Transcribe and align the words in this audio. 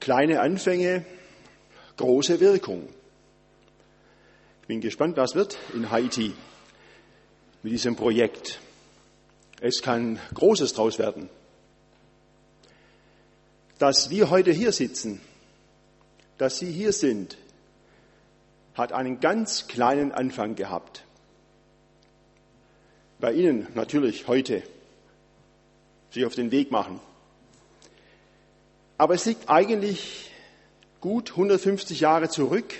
Kleine 0.00 0.40
Anfänge, 0.40 1.04
große 1.98 2.40
Wirkung. 2.40 2.88
Ich 4.62 4.68
bin 4.68 4.80
gespannt, 4.80 5.18
was 5.18 5.34
wird 5.34 5.58
in 5.74 5.90
Haiti 5.90 6.32
mit 7.62 7.72
diesem 7.72 7.96
Projekt. 7.96 8.60
Es 9.60 9.82
kann 9.82 10.18
Großes 10.32 10.72
draus 10.72 10.98
werden. 10.98 11.28
Dass 13.78 14.08
wir 14.08 14.30
heute 14.30 14.52
hier 14.52 14.72
sitzen, 14.72 15.20
dass 16.38 16.58
Sie 16.58 16.72
hier 16.72 16.92
sind, 16.92 17.36
hat 18.72 18.92
einen 18.92 19.20
ganz 19.20 19.68
kleinen 19.68 20.12
Anfang 20.12 20.54
gehabt. 20.54 21.04
Bei 23.18 23.34
Ihnen 23.34 23.66
natürlich 23.74 24.26
heute 24.28 24.62
sich 26.10 26.24
auf 26.24 26.34
den 26.34 26.50
Weg 26.50 26.70
machen. 26.70 27.00
Aber 29.00 29.14
es 29.14 29.24
liegt 29.24 29.48
eigentlich 29.48 30.30
gut 31.00 31.30
150 31.30 32.00
Jahre 32.00 32.28
zurück, 32.28 32.74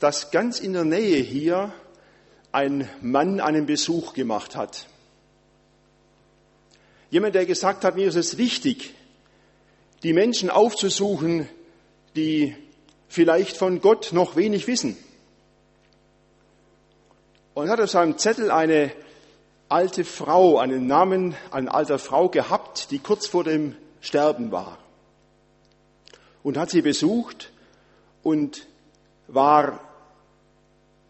dass 0.00 0.32
ganz 0.32 0.58
in 0.58 0.72
der 0.72 0.82
Nähe 0.82 1.18
hier 1.18 1.72
ein 2.50 2.88
Mann 3.00 3.38
einen 3.38 3.66
Besuch 3.66 4.14
gemacht 4.14 4.56
hat. 4.56 4.88
Jemand, 7.08 7.36
der 7.36 7.46
gesagt 7.46 7.84
hat, 7.84 7.94
mir 7.94 8.08
ist 8.08 8.16
es 8.16 8.36
wichtig, 8.36 8.92
die 10.02 10.12
Menschen 10.12 10.50
aufzusuchen, 10.50 11.48
die 12.16 12.56
vielleicht 13.06 13.56
von 13.56 13.80
Gott 13.80 14.08
noch 14.12 14.34
wenig 14.34 14.66
wissen. 14.66 14.96
Und 17.54 17.68
hat 17.68 17.80
auf 17.80 17.90
seinem 17.90 18.18
Zettel 18.18 18.50
eine 18.50 18.90
alte 19.68 20.04
Frau, 20.04 20.58
einen 20.58 20.88
Namen, 20.88 21.36
eine 21.52 21.72
alte 21.72 21.96
Frau 22.00 22.28
gehabt, 22.28 22.90
die 22.90 22.98
kurz 22.98 23.28
vor 23.28 23.44
dem 23.44 23.76
Sterben 24.00 24.50
war. 24.50 24.78
Und 26.42 26.56
hat 26.56 26.70
sie 26.70 26.82
besucht 26.82 27.52
und 28.22 28.66
war 29.28 29.80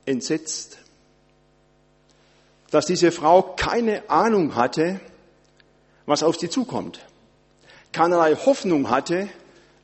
entsetzt, 0.06 0.78
dass 2.70 2.86
diese 2.86 3.12
Frau 3.12 3.42
keine 3.42 4.08
Ahnung 4.10 4.54
hatte, 4.54 5.00
was 6.06 6.22
auf 6.22 6.38
sie 6.38 6.50
zukommt, 6.50 7.00
keinerlei 7.92 8.34
Hoffnung 8.34 8.90
hatte 8.90 9.28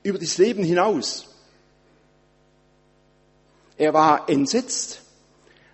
über 0.02 0.18
das 0.18 0.38
Leben 0.38 0.64
hinaus. 0.64 1.26
Er 3.76 3.92
war 3.92 4.28
entsetzt, 4.28 5.02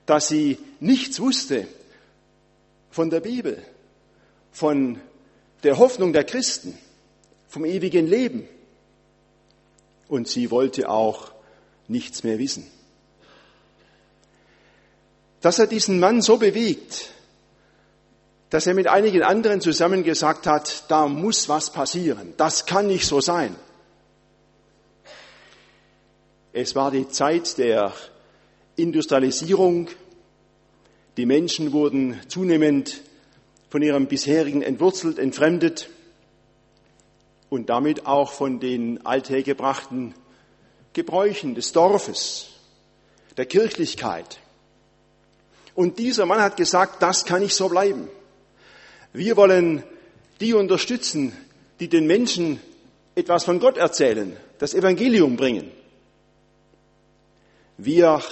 dass 0.07 0.29
sie 0.29 0.59
nichts 0.81 1.21
wusste 1.21 1.67
von 2.91 3.11
der 3.11 3.21
Bibel, 3.21 3.63
von 4.51 5.01
der 5.63 5.79
Hoffnung 5.79 6.13
der 6.13 6.25
Christen 6.25 6.77
vom 7.53 7.67
ewigen 7.67 8.07
Leben. 8.07 8.49
Und 10.09 10.27
sie 10.27 10.51
wollte 10.51 10.89
auch 10.89 11.33
nichts 11.87 12.25
mehr 12.25 12.39
wissen. 12.39 12.67
Das 15.43 15.59
hat 15.59 15.71
diesen 15.71 16.01
Mann 16.01 16.23
so 16.23 16.39
bewegt, 16.39 17.11
dass 18.49 18.67
er 18.67 18.73
mit 18.73 18.87
einigen 18.87 19.23
anderen 19.23 19.61
zusammen 19.61 20.03
gesagt 20.03 20.47
hat, 20.47 20.91
da 20.91 21.07
muss 21.09 21.51
was 21.51 21.71
passieren. 21.71 22.33
Das 22.39 22.65
kann 22.65 22.87
nicht 22.87 23.05
so 23.05 23.21
sein. 23.21 23.55
Es 26.55 26.75
war 26.75 26.91
die 26.91 27.09
Zeit 27.09 27.59
der 27.59 27.93
Industrialisierung. 28.77 29.89
Die 31.19 31.27
Menschen 31.27 31.73
wurden 31.73 32.19
zunehmend 32.29 33.03
von 33.69 33.83
ihrem 33.83 34.07
bisherigen 34.07 34.63
entwurzelt, 34.63 35.19
entfremdet 35.19 35.91
und 37.53 37.69
damit 37.69 38.07
auch 38.07 38.33
von 38.33 38.61
den 38.61 39.05
althergebrachten 39.05 40.15
Gebräuchen 40.95 41.55
des 41.55 41.73
Dorfes, 41.73 42.49
der 43.37 43.45
Kirchlichkeit. 43.45 44.39
Und 45.75 45.99
dieser 45.99 46.25
Mann 46.25 46.41
hat 46.41 46.57
gesagt, 46.57 47.03
das 47.03 47.27
kann 47.27 47.43
nicht 47.43 47.55
so 47.55 47.69
bleiben. 47.69 48.09
Wir 49.13 49.37
wollen 49.37 49.83
die 50.41 50.55
unterstützen, 50.55 51.37
die 51.79 51.89
den 51.89 52.07
Menschen 52.07 52.59
etwas 53.15 53.45
von 53.45 53.61
Gott 53.61 53.77
erzählen, 53.77 54.35
das 54.59 54.73
Evangelium 54.73 55.37
bringen. 55.37 55.71
Wir 57.77 58.23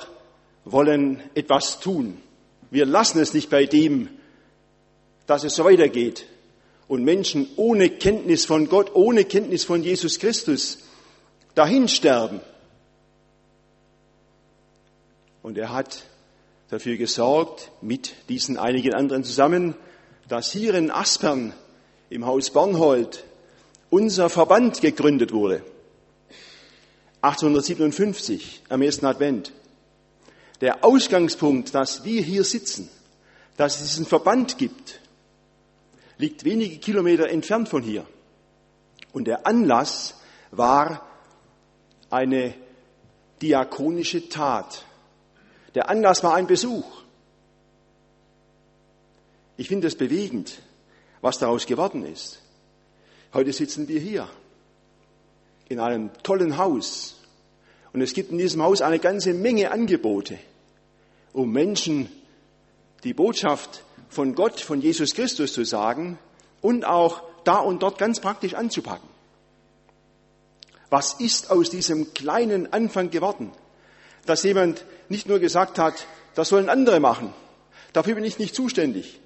wollen 0.64 1.22
etwas 1.34 1.78
tun. 1.78 2.22
Wir 2.70 2.86
lassen 2.86 3.20
es 3.20 3.34
nicht 3.34 3.50
bei 3.50 3.66
dem, 3.66 4.08
dass 5.26 5.44
es 5.44 5.56
so 5.56 5.66
weitergeht, 5.66 6.24
und 6.90 7.04
Menschen 7.04 7.48
ohne 7.54 7.88
Kenntnis 7.88 8.46
von 8.46 8.68
Gott, 8.68 8.96
ohne 8.96 9.24
Kenntnis 9.24 9.62
von 9.62 9.84
Jesus 9.84 10.18
Christus 10.18 10.78
dahin 11.54 11.86
sterben. 11.86 12.40
Und 15.40 15.56
er 15.56 15.72
hat 15.72 16.02
dafür 16.68 16.96
gesorgt, 16.96 17.70
mit 17.80 18.12
diesen 18.28 18.58
einigen 18.58 18.92
anderen 18.92 19.22
zusammen, 19.22 19.76
dass 20.28 20.50
hier 20.50 20.74
in 20.74 20.90
Aspern 20.90 21.52
im 22.10 22.26
Haus 22.26 22.50
Bernhold 22.50 23.22
unser 23.88 24.28
Verband 24.28 24.80
gegründet 24.80 25.30
wurde. 25.30 25.62
1857 27.20 28.62
am 28.68 28.82
ersten 28.82 29.06
Advent. 29.06 29.52
Der 30.60 30.84
Ausgangspunkt, 30.84 31.72
dass 31.72 32.02
wir 32.02 32.20
hier 32.20 32.42
sitzen, 32.42 32.90
dass 33.56 33.80
es 33.80 33.90
diesen 33.90 34.06
Verband 34.06 34.58
gibt, 34.58 35.00
liegt 36.20 36.44
wenige 36.44 36.76
Kilometer 36.78 37.28
entfernt 37.28 37.68
von 37.68 37.82
hier. 37.82 38.06
Und 39.12 39.26
der 39.26 39.46
Anlass 39.46 40.20
war 40.50 41.06
eine 42.10 42.54
diakonische 43.40 44.28
Tat. 44.28 44.84
Der 45.74 45.88
Anlass 45.88 46.22
war 46.22 46.34
ein 46.34 46.46
Besuch. 46.46 46.84
Ich 49.56 49.68
finde 49.68 49.88
es 49.88 49.96
bewegend, 49.96 50.60
was 51.20 51.38
daraus 51.38 51.66
geworden 51.66 52.04
ist. 52.04 52.42
Heute 53.32 53.52
sitzen 53.52 53.88
wir 53.88 54.00
hier 54.00 54.28
in 55.68 55.80
einem 55.80 56.10
tollen 56.22 56.56
Haus 56.56 57.20
und 57.92 58.00
es 58.00 58.12
gibt 58.12 58.30
in 58.30 58.38
diesem 58.38 58.62
Haus 58.62 58.82
eine 58.82 58.98
ganze 58.98 59.32
Menge 59.34 59.70
Angebote, 59.70 60.38
um 61.32 61.50
Menschen 61.50 62.08
die 63.04 63.14
Botschaft 63.14 63.84
von 64.10 64.34
Gott, 64.34 64.60
von 64.60 64.80
Jesus 64.80 65.14
Christus 65.14 65.52
zu 65.52 65.64
sagen 65.64 66.18
und 66.60 66.84
auch 66.84 67.22
da 67.44 67.58
und 67.58 67.82
dort 67.82 67.96
ganz 67.96 68.20
praktisch 68.20 68.54
anzupacken. 68.54 69.08
Was 70.90 71.14
ist 71.14 71.50
aus 71.50 71.70
diesem 71.70 72.12
kleinen 72.12 72.72
Anfang 72.72 73.10
geworden? 73.10 73.52
Dass 74.26 74.42
jemand 74.42 74.84
nicht 75.08 75.28
nur 75.28 75.38
gesagt 75.38 75.78
hat, 75.78 76.06
das 76.34 76.48
sollen 76.48 76.68
andere 76.68 77.00
machen, 77.00 77.32
dafür 77.92 78.16
bin 78.16 78.24
ich 78.24 78.38
nicht 78.38 78.54
zuständig, 78.54 79.20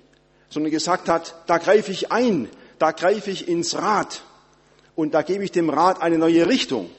sondern 0.50 0.70
gesagt 0.70 1.08
hat, 1.08 1.34
da 1.46 1.58
greife 1.58 1.90
ich 1.90 2.12
ein, 2.12 2.48
da 2.78 2.92
greife 2.92 3.30
ich 3.30 3.48
ins 3.48 3.74
Rad 3.74 4.22
und 4.94 5.14
da 5.14 5.22
gebe 5.22 5.42
ich 5.42 5.52
dem 5.52 5.70
Rad 5.70 6.02
eine 6.02 6.18
neue 6.18 6.46
Richtung. 6.46 6.90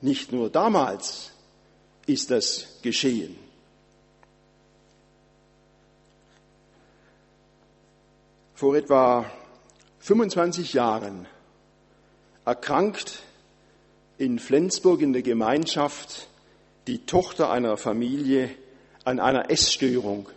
Nicht 0.00 0.32
nur 0.32 0.50
damals, 0.50 1.32
ist 2.06 2.30
das 2.30 2.80
geschehen. 2.82 3.36
Vor 8.54 8.74
etwa 8.74 9.30
25 10.00 10.72
Jahren 10.72 11.26
erkrankt 12.44 13.22
in 14.18 14.38
Flensburg 14.38 15.02
in 15.02 15.12
der 15.12 15.22
Gemeinschaft 15.22 16.28
die 16.86 17.04
Tochter 17.04 17.50
einer 17.50 17.76
Familie 17.76 18.50
an 19.04 19.20
einer 19.20 19.50
Essstörung. 19.50 20.28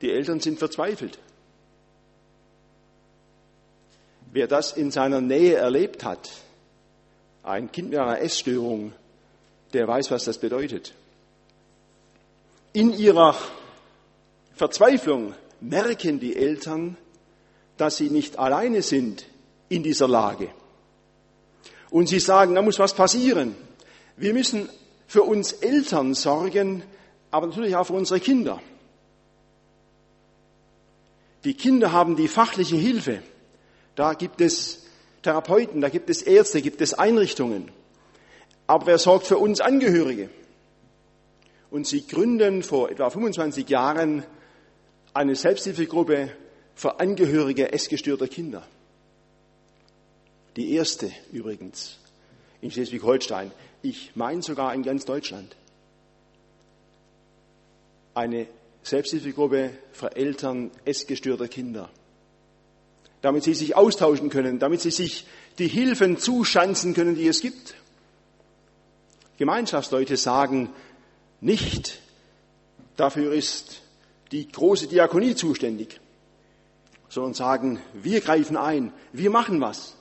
Die 0.00 0.10
Eltern 0.10 0.40
sind 0.40 0.58
verzweifelt. 0.58 1.18
Wer 4.32 4.46
das 4.46 4.72
in 4.72 4.90
seiner 4.90 5.20
Nähe 5.20 5.54
erlebt 5.54 6.04
hat, 6.04 6.30
ein 7.48 7.72
Kind 7.72 7.90
mit 7.90 7.98
einer 7.98 8.20
Essstörung, 8.20 8.92
der 9.72 9.88
weiß, 9.88 10.10
was 10.10 10.24
das 10.24 10.38
bedeutet. 10.38 10.94
In 12.72 12.92
ihrer 12.92 13.34
Verzweiflung 14.54 15.34
merken 15.60 16.20
die 16.20 16.36
Eltern, 16.36 16.96
dass 17.76 17.96
sie 17.96 18.10
nicht 18.10 18.38
alleine 18.38 18.82
sind 18.82 19.26
in 19.68 19.82
dieser 19.82 20.08
Lage. 20.08 20.50
Und 21.90 22.08
sie 22.08 22.20
sagen, 22.20 22.54
da 22.54 22.62
muss 22.62 22.78
was 22.78 22.94
passieren. 22.94 23.56
Wir 24.16 24.34
müssen 24.34 24.68
für 25.06 25.22
uns 25.22 25.52
Eltern 25.52 26.14
sorgen, 26.14 26.82
aber 27.30 27.46
natürlich 27.46 27.76
auch 27.76 27.86
für 27.86 27.94
unsere 27.94 28.20
Kinder. 28.20 28.60
Die 31.44 31.54
Kinder 31.54 31.92
haben 31.92 32.16
die 32.16 32.28
fachliche 32.28 32.76
Hilfe. 32.76 33.22
Da 33.94 34.14
gibt 34.14 34.40
es 34.40 34.87
Therapeuten, 35.22 35.80
da 35.80 35.88
gibt 35.88 36.10
es 36.10 36.22
Ärzte, 36.22 36.62
gibt 36.62 36.80
es 36.80 36.94
Einrichtungen. 36.94 37.70
Aber 38.66 38.86
wer 38.86 38.98
sorgt 38.98 39.26
für 39.26 39.38
uns 39.38 39.60
Angehörige? 39.60 40.28
Und 41.70 41.86
sie 41.86 42.06
gründen 42.06 42.62
vor 42.62 42.90
etwa 42.90 43.10
25 43.10 43.68
Jahren 43.68 44.24
eine 45.12 45.34
Selbsthilfegruppe 45.34 46.30
für 46.74 47.00
Angehörige 47.00 47.72
essgestörter 47.72 48.28
Kinder. 48.28 48.66
Die 50.56 50.74
erste 50.74 51.10
übrigens 51.32 51.98
in 52.60 52.70
Schleswig-Holstein. 52.70 53.52
Ich 53.82 54.12
meine 54.14 54.42
sogar 54.42 54.74
in 54.74 54.82
ganz 54.82 55.04
Deutschland. 55.04 55.56
Eine 58.14 58.46
Selbsthilfegruppe 58.82 59.70
für 59.92 60.16
Eltern 60.16 60.70
essgestörter 60.84 61.48
Kinder. 61.48 61.90
Damit 63.20 63.44
sie 63.44 63.54
sich 63.54 63.74
austauschen 63.74 64.30
können, 64.30 64.58
damit 64.58 64.80
sie 64.80 64.90
sich 64.90 65.26
die 65.58 65.68
Hilfen 65.68 66.18
zuschanzen 66.18 66.94
können, 66.94 67.16
die 67.16 67.26
es 67.26 67.40
gibt. 67.40 67.74
Gemeinschaftsleute 69.38 70.16
sagen 70.16 70.70
nicht, 71.40 72.00
dafür 72.96 73.32
ist 73.32 73.82
die 74.32 74.48
große 74.48 74.88
Diakonie 74.88 75.34
zuständig, 75.34 76.00
sondern 77.08 77.34
sagen, 77.34 77.80
wir 77.94 78.20
greifen 78.20 78.56
ein, 78.56 78.92
wir 79.12 79.30
machen 79.30 79.60
was. 79.60 79.96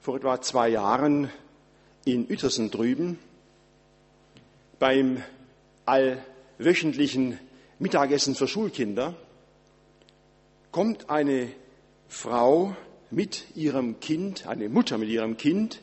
Vor 0.00 0.16
etwa 0.16 0.40
zwei 0.40 0.70
Jahren 0.70 1.30
in 2.04 2.28
Uetersen 2.28 2.70
drüben 2.70 3.18
beim 4.78 5.22
allwöchentlichen 6.60 7.38
Mittagessen 7.78 8.34
für 8.34 8.46
Schulkinder 8.46 9.14
kommt 10.72 11.08
eine 11.08 11.48
Frau 12.06 12.76
mit 13.10 13.56
ihrem 13.56 13.98
Kind, 14.00 14.46
eine 14.46 14.68
Mutter 14.68 14.98
mit 14.98 15.08
ihrem 15.08 15.38
Kind, 15.38 15.80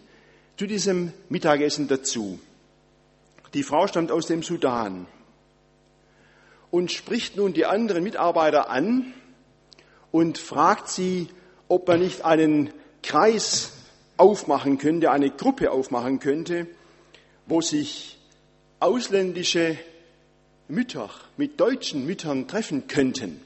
zu 0.56 0.68
diesem 0.68 1.14
Mittagessen 1.30 1.88
dazu. 1.88 2.40
Die 3.56 3.64
Frau 3.64 3.88
stammt 3.88 4.12
aus 4.12 4.28
dem 4.28 4.44
Sudan 4.44 5.08
und 6.70 6.92
spricht 6.92 7.38
nun 7.38 7.54
die 7.54 7.66
anderen 7.66 8.04
Mitarbeiter 8.04 8.70
an 8.70 9.14
und 10.12 10.38
fragt 10.38 10.90
sie, 10.90 11.28
ob 11.68 11.88
man 11.88 12.02
nicht 12.02 12.24
einen 12.24 12.72
Kreis 13.02 13.74
aufmachen 14.18 14.78
könnte, 14.78 15.10
eine 15.10 15.32
Gruppe 15.32 15.72
aufmachen 15.72 16.20
könnte, 16.20 16.68
wo 17.48 17.62
sich 17.62 18.20
ausländische 18.80 19.80
Mütter 20.68 21.10
mit 21.38 21.60
deutschen 21.60 22.06
Müttern 22.06 22.48
treffen 22.48 22.88
könnten. 22.88 23.42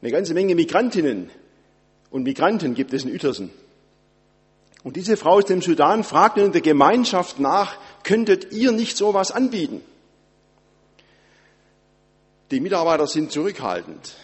Eine 0.00 0.10
ganze 0.12 0.34
Menge 0.34 0.54
Migrantinnen 0.54 1.30
und 2.10 2.22
Migranten 2.22 2.74
gibt 2.74 2.92
es 2.92 3.04
in 3.04 3.12
Uetersen. 3.12 3.50
Und 4.82 4.96
diese 4.96 5.16
Frau 5.16 5.32
aus 5.32 5.44
dem 5.44 5.60
Sudan 5.60 6.04
fragt 6.04 6.38
in 6.38 6.52
der 6.52 6.62
Gemeinschaft 6.62 7.38
nach, 7.38 7.76
könntet 8.02 8.52
ihr 8.52 8.72
nicht 8.72 8.96
sowas 8.96 9.30
anbieten? 9.30 9.82
Die 12.50 12.60
Mitarbeiter 12.60 13.06
sind 13.06 13.30
zurückhaltend. 13.30 14.14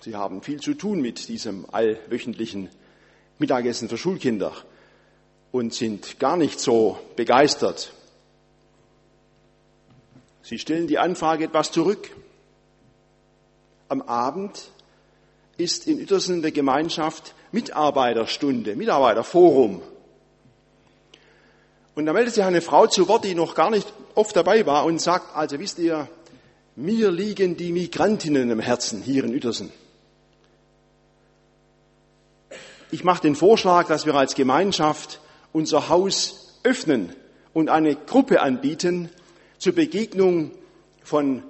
Sie 0.00 0.14
haben 0.14 0.42
viel 0.42 0.60
zu 0.60 0.74
tun 0.74 1.00
mit 1.00 1.28
diesem 1.28 1.66
allwöchentlichen 1.72 2.68
Mittagessen 3.38 3.88
für 3.88 3.96
Schulkinder 3.96 4.52
und 5.50 5.72
sind 5.72 6.20
gar 6.20 6.36
nicht 6.36 6.60
so 6.60 6.98
begeistert. 7.16 7.92
Sie 10.44 10.58
stellen 10.58 10.86
die 10.86 10.98
Anfrage 10.98 11.44
etwas 11.44 11.72
zurück. 11.72 12.10
Am 13.88 14.02
Abend 14.02 14.68
ist 15.56 15.86
in 15.86 15.98
Uetersen 15.98 16.42
der 16.42 16.52
Gemeinschaft 16.52 17.34
Mitarbeiterstunde, 17.50 18.76
Mitarbeiterforum. 18.76 19.80
Und 21.94 22.04
da 22.04 22.12
meldet 22.12 22.34
sich 22.34 22.44
eine 22.44 22.60
Frau 22.60 22.86
zu 22.86 23.08
Wort, 23.08 23.24
die 23.24 23.34
noch 23.34 23.54
gar 23.54 23.70
nicht 23.70 23.90
oft 24.14 24.36
dabei 24.36 24.66
war 24.66 24.84
und 24.84 25.00
sagt, 25.00 25.34
also 25.34 25.58
wisst 25.58 25.78
ihr, 25.78 26.08
mir 26.76 27.10
liegen 27.10 27.56
die 27.56 27.72
Migrantinnen 27.72 28.50
im 28.50 28.60
Herzen 28.60 29.00
hier 29.00 29.24
in 29.24 29.32
Uetersen. 29.32 29.72
Ich 32.90 33.02
mache 33.02 33.22
den 33.22 33.34
Vorschlag, 33.34 33.88
dass 33.88 34.04
wir 34.04 34.14
als 34.14 34.34
Gemeinschaft 34.34 35.20
unser 35.54 35.88
Haus 35.88 36.58
öffnen 36.64 37.14
und 37.54 37.70
eine 37.70 37.96
Gruppe 37.96 38.42
anbieten 38.42 39.08
zur 39.64 39.72
Begegnung 39.72 40.50
von 41.02 41.42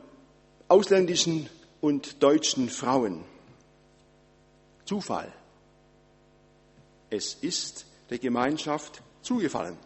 ausländischen 0.69 1.51
und 1.81 2.23
deutschen 2.23 2.69
Frauen. 2.69 3.25
Zufall. 4.85 5.33
Es 7.11 7.35
ist 7.35 7.87
der 8.11 8.19
Gemeinschaft 8.19 9.03
zugefallen. 9.23 9.77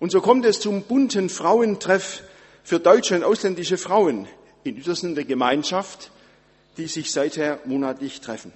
Und 0.00 0.10
so 0.10 0.22
kommt 0.22 0.46
es 0.46 0.58
zum 0.58 0.84
bunten 0.84 1.28
Frauentreff 1.28 2.22
für 2.64 2.80
deutsche 2.80 3.14
und 3.16 3.24
ausländische 3.24 3.76
Frauen 3.76 4.26
in 4.64 4.78
Uetersen 4.78 5.14
der 5.14 5.26
Gemeinschaft, 5.26 6.10
die 6.78 6.86
sich 6.86 7.12
seither 7.12 7.60
monatlich 7.66 8.22
treffen. 8.22 8.54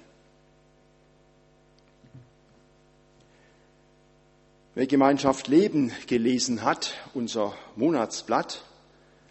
Wer 4.77 4.85
Gemeinschaft 4.85 5.47
Leben 5.47 5.91
gelesen 6.05 6.61
hat, 6.61 6.93
unser 7.15 7.55
Monatsblatt, 7.77 8.63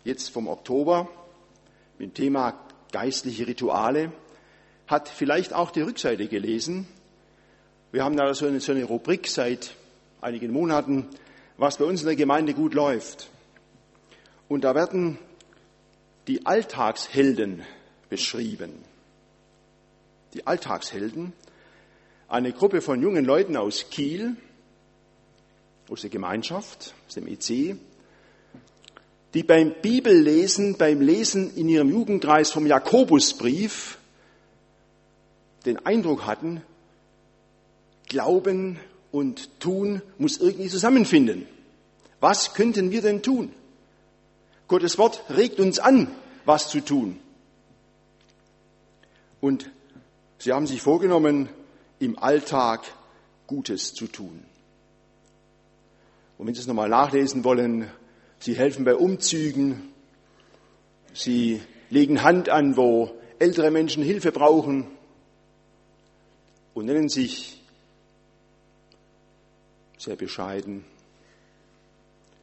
jetzt 0.03 0.31
vom 0.31 0.49
Oktober, 0.49 1.09
mit 2.01 2.09
dem 2.09 2.15
Thema 2.15 2.59
geistliche 2.91 3.47
Rituale, 3.47 4.11
hat 4.89 5.09
vielleicht 5.09 5.53
auch 5.53 5.71
die 5.71 5.83
Rückseite 5.83 6.27
gelesen. 6.27 6.89
Wir 7.93 8.03
haben 8.03 8.17
da 8.17 8.35
so 8.35 8.47
eine, 8.47 8.59
so 8.59 8.73
eine 8.73 8.83
Rubrik 8.83 9.29
seit 9.29 9.77
einigen 10.21 10.51
Monaten, 10.51 11.07
was 11.59 11.77
bei 11.77 11.85
uns 11.85 12.01
in 12.01 12.07
der 12.07 12.17
Gemeinde 12.17 12.53
gut 12.53 12.75
läuft. 12.75 13.31
Und 14.49 14.65
da 14.65 14.75
werden 14.75 15.17
die 16.27 16.45
Alltagshelden 16.45 17.63
beschrieben. 18.09 18.73
Die 20.35 20.45
Alltagshelden, 20.45 21.33
eine 22.27 22.51
Gruppe 22.51 22.81
von 22.81 23.01
jungen 23.01 23.25
Leuten 23.25 23.57
aus 23.57 23.91
Kiel, 23.91 24.37
aus 25.89 26.01
der 26.01 26.11
Gemeinschaft, 26.11 26.95
aus 27.07 27.15
dem 27.15 27.27
EC, 27.27 27.77
die 29.35 29.43
beim 29.43 29.75
Bibellesen, 29.83 30.77
beim 30.79 31.01
Lesen 31.01 31.55
in 31.57 31.69
ihrem 31.69 31.91
Jugendkreis 31.91 32.51
vom 32.51 32.67
Jakobusbrief 32.67 33.99
den 35.67 35.85
Eindruck 35.85 36.27
hatten, 36.27 36.63
Glauben 38.09 38.79
und 39.13 39.61
Tun 39.61 40.01
muss 40.19 40.39
irgendwie 40.39 40.69
zusammenfinden. 40.69 41.47
Was 42.21 42.55
könnten 42.55 42.91
wir 42.91 43.03
denn 43.03 43.23
tun? 43.23 43.53
Gottes 44.69 44.97
Wort 44.99 45.23
regt 45.31 45.61
uns 45.61 45.79
an, 45.79 46.11
was 46.45 46.69
zu 46.69 46.81
tun. 46.81 47.19
Und 49.41 49.71
sie 50.39 50.53
haben 50.53 50.67
sich 50.67 50.83
vorgenommen, 50.83 51.49
im 51.99 52.19
Alltag 52.19 52.85
Gutes 53.47 53.95
zu 53.95 54.07
tun. 54.07 54.45
Und 56.39 56.47
wenn 56.47 56.55
Sie 56.55 56.61
es 56.61 56.67
nochmal 56.67 56.89
nachlesen 56.89 57.45
wollen, 57.45 57.91
Sie 58.39 58.55
helfen 58.55 58.85
bei 58.85 58.95
Umzügen, 58.95 59.93
Sie 61.15 61.63
legen 61.89 62.23
Hand 62.23 62.49
an, 62.49 62.77
wo 62.77 63.15
ältere 63.39 63.71
Menschen 63.71 64.03
Hilfe 64.03 64.33
brauchen, 64.33 64.87
und 66.77 66.85
nennen 66.85 67.09
sich 67.09 67.63
sehr 69.97 70.15
bescheiden 70.15 70.85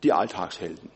die 0.02 0.12
Alltagshelden. 0.12 0.90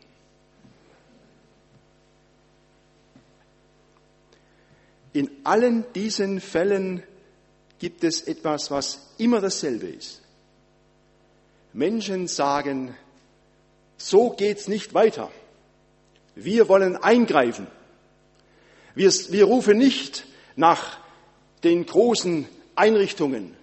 In 5.12 5.30
allen 5.44 5.84
diesen 5.94 6.40
Fällen 6.40 7.04
gibt 7.78 8.02
es 8.02 8.22
etwas, 8.22 8.72
was 8.72 9.14
immer 9.18 9.40
dasselbe 9.40 9.86
ist. 9.86 10.20
Menschen 11.72 12.26
sagen, 12.26 12.94
so 13.96 14.30
geht's 14.30 14.68
nicht 14.68 14.94
weiter. 14.94 15.30
Wir 16.34 16.68
wollen 16.68 16.96
eingreifen. 16.96 17.66
Wir, 18.94 19.10
wir 19.10 19.44
rufen 19.44 19.78
nicht 19.78 20.24
nach 20.56 20.98
den 21.64 21.84
großen 21.84 22.46
Einrichtungen, 22.74 23.56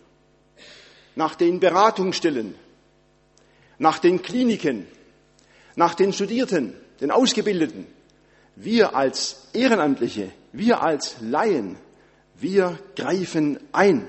nach 1.16 1.36
den 1.36 1.60
Beratungsstellen, 1.60 2.56
nach 3.78 4.00
den 4.00 4.22
Kliniken, 4.22 4.88
nach 5.76 5.96
den 5.96 6.14
Studierten, 6.14 6.74
den 7.02 7.12
Ausgebildeten. 7.12 7.86
Wir 8.56 8.96
als 8.96 9.48
Ehrenamtliche, 9.54 10.32
wir 10.54 10.82
als 10.82 11.18
Laien, 11.22 11.78
wir 12.36 12.78
greifen 12.96 13.60
ein. 13.72 14.08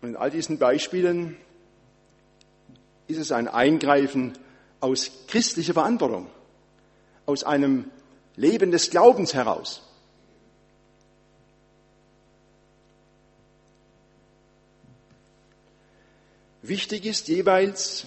Und 0.00 0.10
in 0.10 0.16
all 0.16 0.30
diesen 0.30 0.58
Beispielen 0.58 1.36
ist 3.06 3.18
es 3.18 3.32
ein 3.32 3.48
Eingreifen 3.48 4.32
aus 4.80 5.10
christlicher 5.26 5.74
Verantwortung, 5.74 6.26
aus 7.26 7.44
einem 7.44 7.90
Leben 8.36 8.70
des 8.70 8.90
Glaubens 8.90 9.34
heraus. 9.34 9.82
Wichtig 16.62 17.06
ist 17.06 17.28
jeweils, 17.28 18.06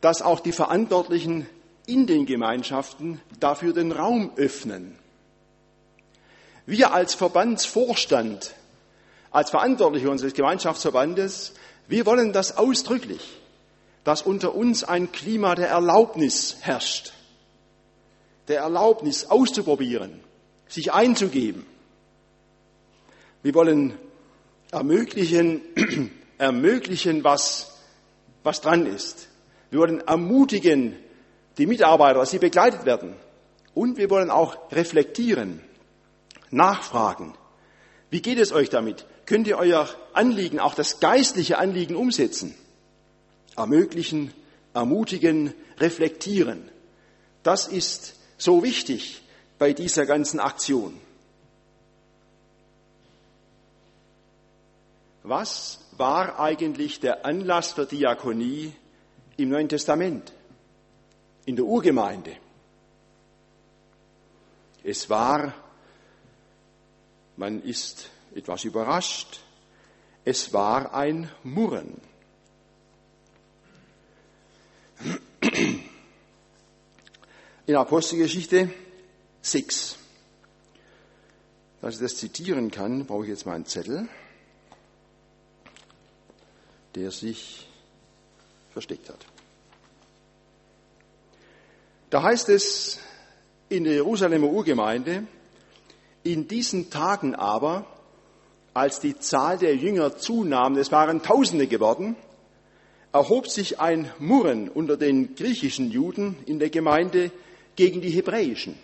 dass 0.00 0.20
auch 0.20 0.40
die 0.40 0.52
Verantwortlichen 0.52 1.46
in 1.86 2.06
den 2.06 2.26
Gemeinschaften 2.26 3.20
dafür 3.40 3.72
den 3.72 3.92
Raum 3.92 4.32
öffnen. 4.36 4.98
Wir 6.66 6.94
als 6.94 7.14
Verbandsvorstand, 7.14 8.54
als 9.34 9.50
Verantwortliche 9.50 10.08
unseres 10.08 10.32
Gemeinschaftsverbandes, 10.32 11.54
wir 11.88 12.06
wollen 12.06 12.32
das 12.32 12.56
ausdrücklich, 12.56 13.40
dass 14.04 14.22
unter 14.22 14.54
uns 14.54 14.84
ein 14.84 15.10
Klima 15.10 15.56
der 15.56 15.68
Erlaubnis 15.68 16.58
herrscht, 16.60 17.12
der 18.46 18.60
Erlaubnis 18.60 19.24
auszuprobieren, 19.24 20.20
sich 20.68 20.92
einzugeben. 20.92 21.66
Wir 23.42 23.54
wollen 23.54 23.98
ermöglichen, 24.70 25.62
ermöglichen 26.38 27.24
was, 27.24 27.76
was 28.44 28.60
dran 28.60 28.86
ist. 28.86 29.28
Wir 29.70 29.80
wollen 29.80 30.00
ermutigen 30.06 30.94
die 31.58 31.66
Mitarbeiter, 31.66 32.20
dass 32.20 32.30
sie 32.30 32.38
begleitet 32.38 32.86
werden. 32.86 33.16
Und 33.74 33.96
wir 33.96 34.10
wollen 34.10 34.30
auch 34.30 34.70
reflektieren, 34.70 35.60
nachfragen. 36.50 37.34
Wie 38.14 38.22
geht 38.22 38.38
es 38.38 38.52
euch 38.52 38.70
damit? 38.70 39.06
Könnt 39.26 39.48
ihr 39.48 39.58
euer 39.58 39.88
Anliegen, 40.12 40.60
auch 40.60 40.76
das 40.76 41.00
geistliche 41.00 41.58
Anliegen 41.58 41.96
umsetzen? 41.96 42.54
Ermöglichen, 43.56 44.32
ermutigen, 44.72 45.52
reflektieren. 45.80 46.70
Das 47.42 47.66
ist 47.66 48.14
so 48.38 48.62
wichtig 48.62 49.20
bei 49.58 49.72
dieser 49.72 50.06
ganzen 50.06 50.38
Aktion. 50.38 50.96
Was 55.24 55.80
war 55.96 56.38
eigentlich 56.38 57.00
der 57.00 57.26
Anlass 57.26 57.72
für 57.72 57.84
Diakonie 57.84 58.72
im 59.38 59.48
Neuen 59.48 59.68
Testament, 59.68 60.32
in 61.46 61.56
der 61.56 61.64
Urgemeinde? 61.64 62.36
Es 64.84 65.10
war, 65.10 65.52
man 67.36 67.62
ist 67.62 68.10
etwas 68.34 68.64
überrascht, 68.64 69.40
es 70.24 70.52
war 70.52 70.94
ein 70.94 71.30
Murren. 71.42 72.00
In 77.66 77.76
Apostelgeschichte 77.76 78.70
6. 79.42 79.96
Dass 81.80 81.94
ich 81.94 82.00
das 82.00 82.16
zitieren 82.16 82.70
kann, 82.70 83.04
brauche 83.06 83.24
ich 83.24 83.28
jetzt 83.28 83.44
mal 83.44 83.54
einen 83.54 83.66
Zettel, 83.66 84.08
der 86.94 87.10
sich 87.10 87.68
versteckt 88.72 89.08
hat. 89.10 89.26
Da 92.10 92.22
heißt 92.22 92.48
es 92.48 92.98
in 93.68 93.84
der 93.84 93.94
Jerusalemer 93.94 94.48
Urgemeinde, 94.48 95.26
in 96.24 96.48
diesen 96.48 96.90
Tagen 96.90 97.34
aber, 97.34 97.86
als 98.72 98.98
die 98.98 99.18
Zahl 99.18 99.58
der 99.58 99.76
Jünger 99.76 100.16
zunahm, 100.16 100.76
es 100.76 100.90
waren 100.90 101.22
Tausende 101.22 101.68
geworden, 101.68 102.16
erhob 103.12 103.46
sich 103.46 103.78
ein 103.78 104.10
Murren 104.18 104.68
unter 104.68 104.96
den 104.96 105.36
griechischen 105.36 105.90
Juden 105.90 106.36
in 106.46 106.58
der 106.58 106.70
Gemeinde 106.70 107.30
gegen 107.76 108.00
die 108.00 108.10
hebräischen 108.10 108.76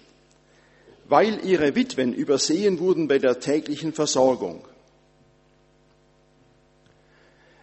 weil 1.10 1.44
ihre 1.44 1.74
Witwen 1.74 2.14
übersehen 2.14 2.78
wurden 2.78 3.08
bei 3.08 3.18
der 3.18 3.40
täglichen 3.40 3.92
Versorgung. 3.92 4.64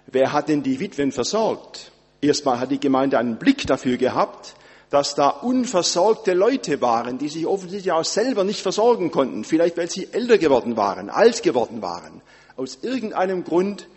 Wer 0.08 0.34
hat 0.34 0.50
denn 0.50 0.64
die 0.64 0.82
Witwen 0.82 1.14
versorgt? 1.14 1.94
Erstmal 2.20 2.60
hat 2.60 2.72
die 2.72 2.80
Gemeinde 2.80 3.18
einen 3.18 3.38
Blick 3.38 3.66
dafür 3.66 3.96
gehabt, 3.96 4.56
dass 4.90 5.16
da 5.16 5.30
unversorgte 5.30 6.34
Leute 6.34 6.82
waren, 6.82 7.18
die 7.18 7.28
sich 7.28 7.46
offensichtlich 7.46 7.92
auch 7.92 8.06
selber 8.06 8.44
nicht 8.44 8.62
versorgen 8.62 9.12
konnten, 9.12 9.44
vielleicht 9.44 9.78
weil 9.78 9.90
sie 9.90 10.08
älter 10.12 10.38
geworden 10.38 10.78
waren, 10.78 11.10
alt 11.10 11.44
geworden 11.44 11.82
waren. 11.82 12.22
Aus 12.56 12.80
irgendeinem 12.82 13.44
Grund 13.44 13.88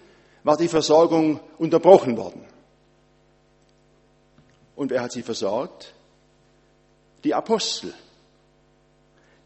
war 0.42 0.56
die 0.56 0.68
Versorgung 0.68 1.40
unterbrochen 1.58 2.16
worden. 2.16 2.44
Und 4.74 4.90
wer 4.90 5.02
hat 5.02 5.12
sie 5.12 5.22
versorgt? 5.22 5.94
Die 7.22 7.34
Apostel. 7.34 7.92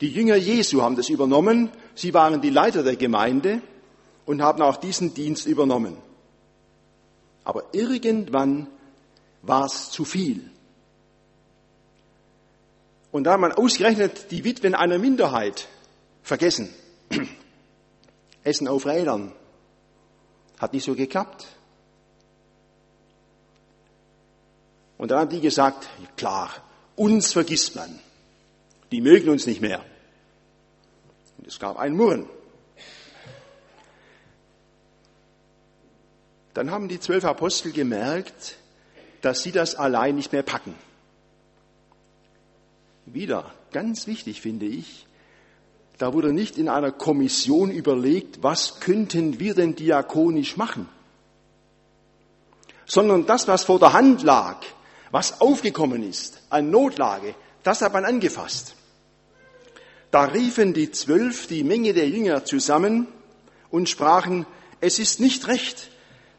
Die 0.00 0.08
Jünger 0.08 0.36
Jesu 0.36 0.82
haben 0.82 0.96
das 0.96 1.08
übernommen. 1.08 1.70
Sie 1.94 2.14
waren 2.14 2.40
die 2.40 2.50
Leiter 2.50 2.82
der 2.82 2.96
Gemeinde 2.96 3.60
und 4.26 4.42
haben 4.42 4.62
auch 4.62 4.76
diesen 4.76 5.12
Dienst 5.12 5.46
übernommen. 5.46 5.96
Aber 7.42 7.64
irgendwann 7.72 8.68
war 9.42 9.66
es 9.66 9.90
zu 9.90 10.04
viel. 10.04 10.50
Und 13.14 13.22
da 13.22 13.34
hat 13.34 13.40
man 13.40 13.52
ausgerechnet 13.52 14.32
die 14.32 14.42
Witwen 14.42 14.74
einer 14.74 14.98
Minderheit 14.98 15.68
vergessen. 16.24 16.74
Essen 18.42 18.66
auf 18.66 18.86
Rädern 18.86 19.30
hat 20.58 20.72
nicht 20.72 20.82
so 20.82 20.96
geklappt. 20.96 21.46
Und 24.98 25.12
dann 25.12 25.20
haben 25.20 25.30
die 25.30 25.40
gesagt, 25.40 25.88
klar, 26.16 26.50
uns 26.96 27.32
vergisst 27.32 27.76
man. 27.76 28.00
Die 28.90 29.00
mögen 29.00 29.28
uns 29.28 29.46
nicht 29.46 29.60
mehr. 29.60 29.84
Und 31.38 31.46
es 31.46 31.60
gab 31.60 31.78
ein 31.78 31.94
Murren. 31.94 32.28
Dann 36.52 36.72
haben 36.72 36.88
die 36.88 36.98
zwölf 36.98 37.24
Apostel 37.24 37.70
gemerkt, 37.70 38.56
dass 39.20 39.44
sie 39.44 39.52
das 39.52 39.76
allein 39.76 40.16
nicht 40.16 40.32
mehr 40.32 40.42
packen. 40.42 40.74
Wieder, 43.06 43.52
ganz 43.72 44.06
wichtig 44.06 44.40
finde 44.40 44.66
ich, 44.66 45.06
da 45.98 46.12
wurde 46.12 46.32
nicht 46.32 46.58
in 46.58 46.68
einer 46.68 46.90
Kommission 46.90 47.70
überlegt, 47.70 48.42
was 48.42 48.80
könnten 48.80 49.38
wir 49.38 49.54
denn 49.54 49.76
diakonisch 49.76 50.56
machen, 50.56 50.88
sondern 52.86 53.26
das, 53.26 53.46
was 53.46 53.64
vor 53.64 53.78
der 53.78 53.92
Hand 53.92 54.22
lag, 54.22 54.56
was 55.10 55.40
aufgekommen 55.40 56.02
ist 56.02 56.40
an 56.50 56.70
Notlage, 56.70 57.34
das 57.62 57.82
hat 57.82 57.92
man 57.92 58.04
angefasst. 58.04 58.74
Da 60.10 60.24
riefen 60.24 60.74
die 60.74 60.90
Zwölf 60.90 61.46
die 61.46 61.64
Menge 61.64 61.92
der 61.92 62.08
Jünger 62.08 62.44
zusammen 62.44 63.06
und 63.70 63.88
sprachen, 63.88 64.46
es 64.80 64.98
ist 64.98 65.20
nicht 65.20 65.46
recht, 65.46 65.90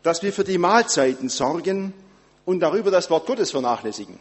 dass 0.03 0.23
wir 0.23 0.33
für 0.33 0.43
die 0.43 0.57
Mahlzeiten 0.57 1.29
sorgen 1.29 1.93
und 2.43 2.59
darüber 2.59 2.91
das 2.91 3.09
Wort 3.09 3.25
Gottes 3.25 3.51
vernachlässigen. 3.51 4.19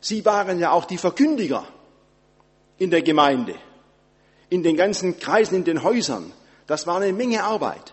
Sie 0.00 0.24
waren 0.24 0.58
ja 0.58 0.70
auch 0.70 0.84
die 0.84 0.98
Verkündiger 0.98 1.66
in 2.78 2.90
der 2.90 3.02
Gemeinde, 3.02 3.54
in 4.48 4.62
den 4.62 4.76
ganzen 4.76 5.18
Kreisen, 5.18 5.56
in 5.56 5.64
den 5.64 5.82
Häusern. 5.82 6.32
Das 6.66 6.86
war 6.86 7.00
eine 7.00 7.12
Menge 7.12 7.44
Arbeit. 7.44 7.92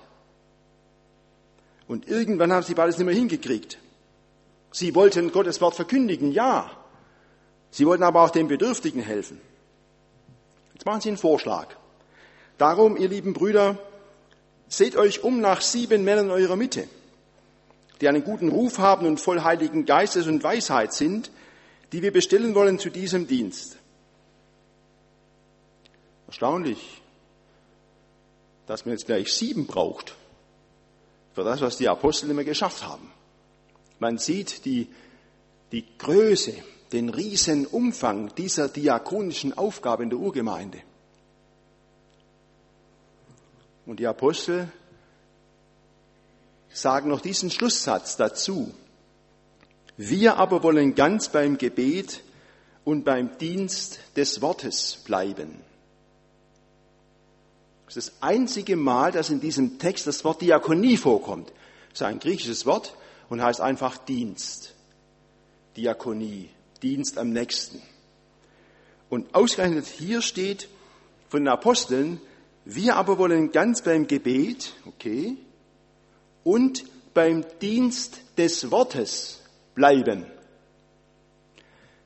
Und 1.88 2.08
irgendwann 2.08 2.52
haben 2.52 2.64
sie 2.64 2.74
beides 2.74 2.98
nicht 2.98 3.06
mehr 3.06 3.16
hingekriegt. 3.16 3.78
Sie 4.72 4.96
wollten 4.96 5.32
Gottes 5.32 5.62
Wort 5.62 5.76
verkündigen, 5.76 6.32
ja. 6.32 6.72
Sie 7.72 7.86
wollten 7.86 8.04
aber 8.04 8.22
auch 8.22 8.30
den 8.30 8.48
Bedürftigen 8.48 9.02
helfen. 9.02 9.40
Jetzt 10.74 10.86
machen 10.86 11.02
Sie 11.02 11.10
einen 11.10 11.18
Vorschlag. 11.18 11.68
Darum, 12.58 12.98
ihr 12.98 13.08
lieben 13.08 13.34
Brüder, 13.34 13.78
seht 14.68 14.96
euch 14.96 15.24
um 15.24 15.40
nach 15.40 15.62
sieben 15.62 16.04
Männern 16.04 16.32
eurer 16.32 16.56
Mitte, 16.56 16.88
die 18.02 18.08
einen 18.08 18.24
guten 18.24 18.50
Ruf 18.50 18.80
haben 18.80 19.06
und 19.06 19.20
voll 19.20 19.42
heiligen 19.42 19.86
Geistes 19.86 20.28
und 20.28 20.44
Weisheit 20.44 20.94
sind, 20.94 21.32
die 21.92 22.02
wir 22.02 22.12
bestellen 22.12 22.56
wollen 22.56 22.80
zu 22.80 22.90
diesem 22.90 23.28
Dienst. 23.28 23.78
Erstaunlich, 26.36 27.02
dass 28.68 28.84
man 28.84 28.92
jetzt 28.92 29.06
gleich 29.06 29.32
sieben 29.32 29.68
braucht 29.68 30.18
für 31.34 31.46
das, 31.46 31.62
was 31.62 31.78
die 31.78 31.88
Apostel 31.88 32.30
immer 32.30 32.44
geschafft 32.44 32.86
haben. 32.86 33.10
Man 34.00 34.18
sieht 34.18 34.66
die, 34.66 34.90
die 35.72 35.86
Größe 35.98 36.54
den 36.92 37.08
riesen 37.08 37.66
Umfang 37.66 38.36
dieser 38.36 38.68
diakonischen 38.68 39.58
Aufgabe 39.58 40.04
in 40.04 40.10
der 40.10 40.20
Urgemeinde. 40.20 40.82
Und 43.86 44.02
die 44.02 44.08
Apostel 44.08 44.70
sagen 46.68 47.12
noch 47.12 47.22
diesen 47.22 47.50
Schlusssatz 47.50 48.18
dazu. 48.18 48.74
Wir 49.96 50.36
aber 50.36 50.64
wollen 50.64 50.96
ganz 50.96 51.30
beim 51.30 51.58
Gebet 51.58 52.24
und 52.84 53.06
beim 53.06 53.38
Dienst 53.38 54.02
des 54.18 54.42
Wortes 54.42 54.98
bleiben. 55.06 55.64
Das 57.86 57.98
ist 57.98 58.08
das 58.10 58.22
einzige 58.22 58.76
Mal, 58.76 59.12
dass 59.12 59.30
in 59.30 59.40
diesem 59.40 59.78
Text 59.78 60.08
das 60.08 60.24
Wort 60.24 60.42
Diakonie 60.42 60.98
vorkommt. 60.98 61.50
Das 61.90 62.02
ist 62.02 62.08
ein 62.08 62.20
griechisches 62.20 62.66
Wort 62.66 62.96
und 63.30 63.42
heißt 63.42 63.62
einfach 63.62 63.98
Dienst. 63.98 64.74
Diakonie. 65.78 66.50
Dienst 66.82 67.18
am 67.18 67.32
nächsten. 67.32 67.82
Und 69.10 69.34
ausgerechnet 69.34 69.86
hier 69.86 70.22
steht 70.22 70.68
von 71.30 71.42
den 71.42 71.48
Aposteln, 71.48 72.22
wir 72.66 72.96
aber 72.96 73.18
wollen 73.18 73.52
ganz 73.52 73.82
beim 73.82 74.08
Gebet, 74.08 74.74
okay, 74.88 75.38
und 76.44 76.84
beim 77.14 77.46
Dienst 77.62 78.20
des 78.38 78.72
Wortes 78.72 79.42
bleiben. 79.74 80.26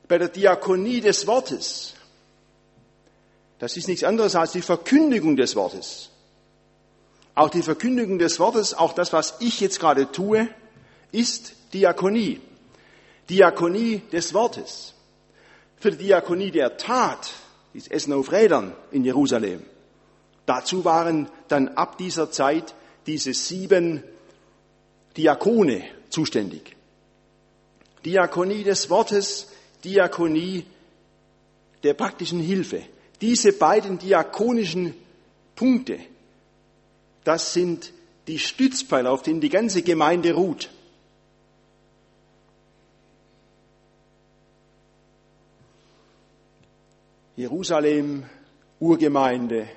Bei 0.06 0.18
der 0.18 0.28
Diakonie 0.28 1.00
des 1.00 1.26
Wortes. 1.26 1.94
Das 3.60 3.76
ist 3.76 3.88
nichts 3.88 4.04
anderes 4.04 4.34
als 4.34 4.52
die 4.52 4.62
Verkündigung 4.62 5.36
des 5.36 5.54
Wortes. 5.54 6.08
Auch 7.34 7.50
die 7.50 7.62
Verkündigung 7.62 8.18
des 8.18 8.40
Wortes, 8.40 8.74
auch 8.74 8.94
das, 8.94 9.12
was 9.12 9.34
ich 9.40 9.60
jetzt 9.60 9.78
gerade 9.78 10.10
tue, 10.10 10.48
ist 11.12 11.52
Diakonie. 11.74 12.40
Diakonie 13.28 14.02
des 14.10 14.32
Wortes. 14.32 14.94
Für 15.76 15.90
die 15.90 16.06
Diakonie 16.06 16.50
der 16.50 16.78
Tat, 16.78 17.32
das 17.74 17.86
Essen 17.86 18.14
auf 18.14 18.32
Rädern 18.32 18.72
in 18.92 19.04
Jerusalem. 19.04 19.62
Dazu 20.46 20.84
waren 20.86 21.28
dann 21.48 21.68
ab 21.68 21.98
dieser 21.98 22.30
Zeit 22.30 22.74
diese 23.06 23.34
sieben 23.34 24.02
Diakone 25.18 25.84
zuständig. 26.08 26.76
Diakonie 28.06 28.64
des 28.64 28.88
Wortes, 28.88 29.48
Diakonie 29.84 30.64
der 31.82 31.92
praktischen 31.92 32.40
Hilfe. 32.40 32.82
Diese 33.20 33.52
beiden 33.52 33.98
diakonischen 33.98 34.94
Punkte, 35.54 35.98
das 37.24 37.52
sind 37.52 37.92
die 38.26 38.38
Stützpfeiler, 38.38 39.10
auf 39.10 39.22
denen 39.22 39.40
die 39.40 39.48
ganze 39.48 39.82
Gemeinde 39.82 40.32
ruht. 40.32 40.70
Jerusalem, 47.36 48.24
Urgemeinde, 48.78 49.68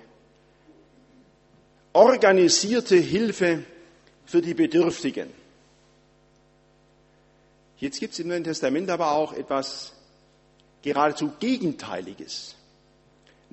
organisierte 1.93 2.95
Hilfe 2.95 3.63
für 4.25 4.41
die 4.41 4.53
Bedürftigen. 4.53 5.29
Jetzt 7.77 7.99
gibt 7.99 8.13
es 8.13 8.19
im 8.19 8.29
Neuen 8.29 8.43
Testament 8.43 8.89
aber 8.89 9.11
auch 9.11 9.33
etwas 9.33 9.93
geradezu 10.81 11.33
Gegenteiliges, 11.39 12.55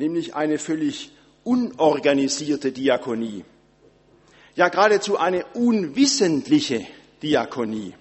nämlich 0.01 0.35
eine 0.35 0.59
völlig 0.59 1.13
unorganisierte 1.45 2.73
Diakonie. 2.73 3.45
Ja, 4.57 4.69
geradezu 4.69 5.17
eine 5.17 5.45
unwissentliche 5.55 6.87
Diakonie. 7.23 7.95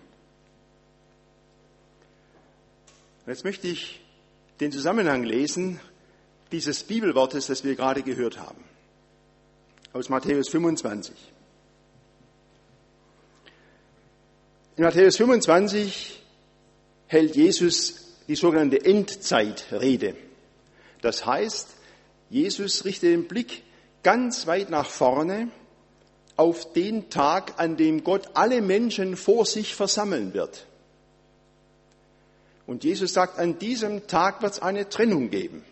Jetzt 3.28 3.44
möchte 3.44 3.68
ich 3.68 4.02
den 4.60 4.72
Zusammenhang 4.72 5.24
lesen 5.24 5.80
dieses 6.52 6.84
Bibelwortes, 6.84 7.46
das 7.46 7.64
wir 7.64 7.76
gerade 7.76 8.02
gehört 8.02 8.40
haben, 8.40 8.64
aus 9.94 10.10
Matthäus 10.10 10.50
25. 10.50 11.16
In 14.78 14.84
Matthäus 14.84 15.18
25 15.18 16.24
hält 17.08 17.36
Jesus 17.36 18.16
die 18.28 18.36
sogenannte 18.36 18.84
Endzeitrede. 18.84 20.16
Das 21.02 21.26
heißt, 21.26 21.68
Jesus 22.30 22.86
richtet 22.86 23.12
den 23.12 23.28
Blick 23.28 23.64
ganz 24.04 24.48
weit 24.48 24.70
nach 24.70 24.90
vorne 24.90 25.50
auf 26.38 26.72
den 26.74 27.10
Tag, 27.10 27.56
an 27.58 27.76
dem 27.76 28.04
Gott 28.04 28.30
alle 28.34 28.62
Menschen 28.62 29.18
vor 29.18 29.46
sich 29.46 29.76
versammeln 29.76 30.34
wird. 30.34 30.68
Und 32.66 32.84
Jesus 32.84 33.14
sagt, 33.14 33.40
an 33.40 33.58
diesem 33.60 34.08
Tag 34.08 34.42
wird 34.42 34.54
es 34.54 34.62
eine 34.62 34.88
Trennung 34.88 35.32
geben. 35.32 35.66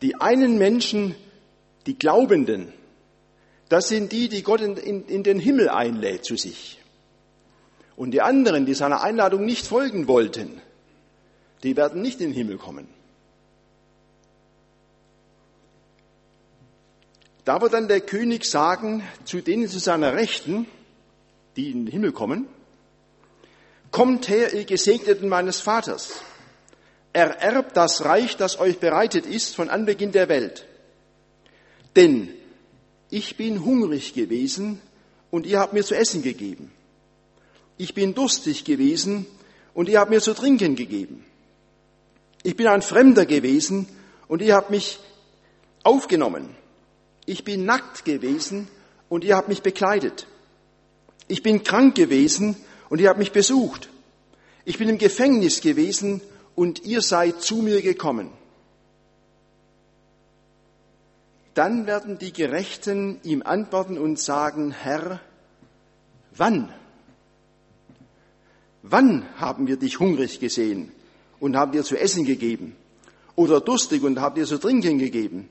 Die 0.00 0.20
einen 0.20 0.58
Menschen, 0.58 1.14
die 1.86 1.98
Glaubenden, 1.98 2.72
das 3.68 3.88
sind 3.88 4.10
die, 4.10 4.28
die 4.28 4.42
Gott 4.42 4.60
in, 4.60 4.76
in, 4.76 5.06
in 5.06 5.22
den 5.22 5.38
Himmel 5.38 5.68
einlädt 5.68 6.24
zu 6.24 6.36
sich. 6.36 6.80
Und 7.94 8.10
die 8.10 8.20
anderen, 8.20 8.66
die 8.66 8.74
seiner 8.74 9.02
Einladung 9.02 9.44
nicht 9.44 9.66
folgen 9.66 10.08
wollten, 10.08 10.60
die 11.62 11.76
werden 11.76 12.02
nicht 12.02 12.20
in 12.20 12.30
den 12.30 12.34
Himmel 12.34 12.58
kommen. 12.58 12.88
Da 17.44 17.60
wird 17.60 17.72
dann 17.72 17.88
der 17.88 18.00
König 18.00 18.44
sagen 18.44 19.02
zu 19.24 19.40
denen 19.40 19.68
zu 19.68 19.78
seiner 19.78 20.14
Rechten, 20.14 20.66
die 21.56 21.70
in 21.70 21.86
den 21.86 21.92
Himmel 21.92 22.12
kommen, 22.12 22.46
Kommt 23.92 24.30
her, 24.30 24.54
ihr 24.54 24.64
Gesegneten 24.64 25.28
meines 25.28 25.60
Vaters, 25.60 26.22
ererbt 27.12 27.76
das 27.76 28.06
Reich, 28.06 28.38
das 28.38 28.58
euch 28.58 28.78
bereitet 28.78 29.26
ist 29.26 29.54
von 29.54 29.68
Anbeginn 29.68 30.12
der 30.12 30.30
Welt. 30.30 30.66
Denn 31.94 32.30
ich 33.10 33.36
bin 33.36 33.66
hungrig 33.66 34.14
gewesen 34.14 34.80
und 35.30 35.44
ihr 35.44 35.60
habt 35.60 35.74
mir 35.74 35.84
zu 35.84 35.94
essen 35.94 36.22
gegeben. 36.22 36.72
Ich 37.76 37.92
bin 37.92 38.14
durstig 38.14 38.64
gewesen 38.64 39.26
und 39.74 39.90
ihr 39.90 40.00
habt 40.00 40.10
mir 40.10 40.22
zu 40.22 40.32
trinken 40.32 40.74
gegeben. 40.74 41.26
Ich 42.42 42.56
bin 42.56 42.68
ein 42.68 42.80
Fremder 42.80 43.26
gewesen 43.26 43.86
und 44.26 44.40
ihr 44.40 44.54
habt 44.54 44.70
mich 44.70 45.00
aufgenommen. 45.82 46.56
Ich 47.26 47.44
bin 47.44 47.64
nackt 47.64 48.04
gewesen 48.04 48.68
und 49.08 49.24
ihr 49.24 49.36
habt 49.36 49.48
mich 49.48 49.62
bekleidet. 49.62 50.26
Ich 51.28 51.42
bin 51.42 51.62
krank 51.62 51.94
gewesen 51.94 52.56
und 52.88 53.00
ihr 53.00 53.08
habt 53.08 53.18
mich 53.18 53.32
besucht. 53.32 53.88
Ich 54.64 54.78
bin 54.78 54.88
im 54.88 54.98
Gefängnis 54.98 55.60
gewesen 55.60 56.20
und 56.54 56.84
ihr 56.84 57.00
seid 57.00 57.40
zu 57.40 57.56
mir 57.56 57.82
gekommen. 57.82 58.30
Dann 61.54 61.86
werden 61.86 62.18
die 62.18 62.32
Gerechten 62.32 63.20
ihm 63.22 63.42
antworten 63.42 63.98
und 63.98 64.18
sagen, 64.18 64.70
Herr, 64.72 65.20
wann? 66.34 66.72
Wann 68.82 69.28
haben 69.38 69.66
wir 69.66 69.76
dich 69.76 70.00
hungrig 70.00 70.40
gesehen 70.40 70.90
und 71.40 71.56
haben 71.56 71.72
dir 71.72 71.84
zu 71.84 71.96
essen 71.96 72.24
gegeben? 72.24 72.74
Oder 73.36 73.60
durstig 73.60 74.02
und 74.02 74.20
haben 74.20 74.34
dir 74.34 74.46
zu 74.46 74.58
trinken 74.58 74.98
gegeben? 74.98 75.48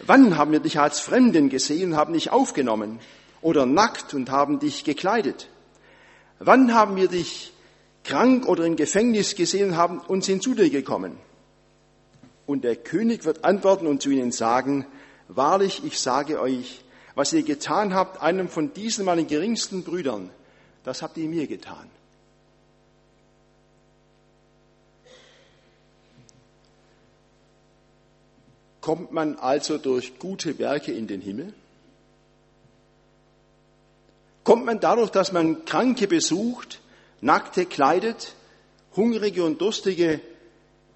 Wann 0.00 0.36
haben 0.36 0.52
wir 0.52 0.60
dich 0.60 0.80
als 0.80 1.00
Fremden 1.00 1.48
gesehen 1.48 1.92
und 1.92 1.96
haben 1.96 2.12
dich 2.12 2.30
aufgenommen? 2.30 2.98
Oder 3.40 3.66
nackt 3.66 4.14
und 4.14 4.30
haben 4.30 4.58
dich 4.58 4.84
gekleidet? 4.84 5.48
Wann 6.38 6.74
haben 6.74 6.96
wir 6.96 7.08
dich 7.08 7.52
krank 8.04 8.46
oder 8.46 8.64
im 8.64 8.76
Gefängnis 8.76 9.34
gesehen 9.34 9.70
und 9.70 9.76
haben 9.76 9.98
und 10.00 10.24
sind 10.24 10.42
zu 10.42 10.54
dir 10.54 10.70
gekommen? 10.70 11.16
Und 12.46 12.64
der 12.64 12.76
König 12.76 13.24
wird 13.24 13.44
antworten 13.44 13.86
und 13.86 14.02
zu 14.02 14.10
ihnen 14.10 14.32
sagen, 14.32 14.86
Wahrlich, 15.34 15.82
ich 15.84 15.98
sage 15.98 16.40
euch, 16.40 16.84
was 17.14 17.32
ihr 17.32 17.42
getan 17.42 17.94
habt, 17.94 18.20
einem 18.20 18.48
von 18.48 18.74
diesen 18.74 19.04
meinen 19.04 19.26
geringsten 19.26 19.82
Brüdern, 19.82 20.30
das 20.84 21.00
habt 21.00 21.16
ihr 21.16 21.28
mir 21.28 21.46
getan. 21.46 21.88
Kommt 28.82 29.12
man 29.12 29.36
also 29.36 29.78
durch 29.78 30.18
gute 30.18 30.58
Werke 30.58 30.92
in 30.92 31.06
den 31.06 31.20
Himmel? 31.20 31.54
Kommt 34.42 34.66
man 34.66 34.80
dadurch, 34.80 35.10
dass 35.10 35.30
man 35.30 35.64
Kranke 35.64 36.08
besucht, 36.08 36.80
Nackte 37.20 37.64
kleidet, 37.64 38.34
Hungrige 38.96 39.44
und 39.44 39.60
Durstige 39.60 40.20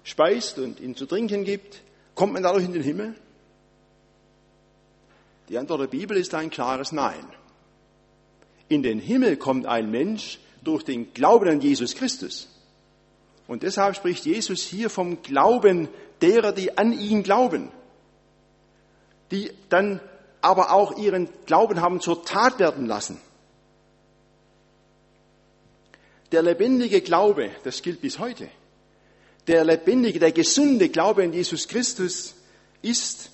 speist 0.03 0.59
und 0.59 0.81
ihnen 0.81 0.97
zu 0.97 1.05
trinken 1.05 1.45
gibt? 1.45 1.81
Kommt 2.13 2.33
man 2.33 2.43
dadurch 2.43 2.65
in 2.65 2.73
den 2.73 2.83
Himmel? 2.83 3.15
Die 5.47 5.57
Antwort 5.57 5.79
der 5.79 5.87
Bibel 5.87 6.17
ist 6.17 6.33
ein 6.33 6.49
klares 6.49 6.91
Nein. 6.91 7.25
In 8.67 8.83
den 8.83 8.99
Himmel 8.99 9.37
kommt 9.37 9.65
ein 9.65 9.89
Mensch 9.89 10.39
durch 10.61 10.83
den 10.83 11.13
Glauben 11.13 11.47
an 11.47 11.61
Jesus 11.61 11.95
Christus. 11.95 12.49
Und 13.47 13.63
deshalb 13.63 13.95
spricht 13.95 14.25
Jesus 14.25 14.61
hier 14.61 14.89
vom 14.89 15.21
Glauben 15.21 15.87
derer, 16.19 16.51
die 16.51 16.77
an 16.77 16.91
ihn 16.91 17.23
glauben, 17.23 17.71
die 19.31 19.51
dann 19.69 19.99
aber 20.41 20.71
auch 20.71 20.97
ihren 20.97 21.29
Glauben 21.45 21.81
haben 21.81 21.99
zur 21.99 22.23
Tat 22.23 22.59
werden 22.59 22.85
lassen. 22.85 23.19
Der 26.31 26.41
lebendige 26.41 27.01
Glaube, 27.01 27.51
das 27.63 27.81
gilt 27.81 28.01
bis 28.01 28.19
heute, 28.19 28.49
der 29.47 29.63
lebendige, 29.63 30.19
der 30.19 30.31
gesunde 30.31 30.89
Glaube 30.89 31.23
an 31.23 31.33
Jesus 31.33 31.67
Christus 31.67 32.35
ist, 32.81 33.31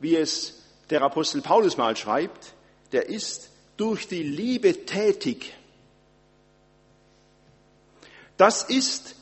wie 0.00 0.16
es 0.16 0.62
der 0.90 1.02
Apostel 1.02 1.40
Paulus 1.40 1.76
mal 1.76 1.96
schreibt, 1.96 2.52
der 2.92 3.08
ist 3.08 3.50
durch 3.76 4.06
die 4.06 4.22
Liebe 4.22 4.84
tätig. 4.84 5.54
Das 8.36 8.62
ist 8.62 9.14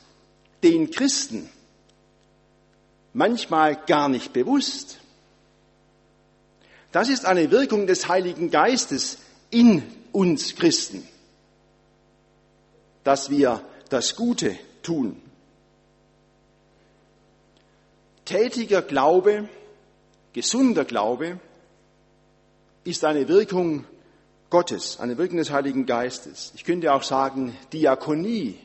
den 0.63 0.91
Christen 0.91 1.49
manchmal 3.13 3.77
gar 3.77 4.09
nicht 4.09 4.33
bewusst. 4.33 4.99
Das 6.95 7.09
ist 7.09 7.25
eine 7.27 7.51
Wirkung 7.51 7.89
des 7.89 8.07
Heiligen 8.07 8.53
Geistes 8.53 9.19
in 9.51 9.83
uns 10.13 10.55
Christen, 10.55 11.03
dass 13.03 13.31
wir 13.31 13.65
das 13.89 14.15
Gute 14.15 14.57
tun. 14.81 15.21
Tätiger 18.25 18.81
Glaube, 18.81 19.49
gesunder 20.35 20.85
Glaube 20.85 21.41
ist 22.85 23.05
eine 23.05 23.27
Wirkung 23.27 23.85
Gottes, 24.49 25.01
eine 25.01 25.19
Wirkung 25.19 25.39
des 25.39 25.51
Heiligen 25.51 25.87
Geistes. 25.87 26.53
Ich 26.55 26.63
könnte 26.63 26.93
auch 26.95 27.03
sagen, 27.03 27.57
Diakonie 27.73 28.57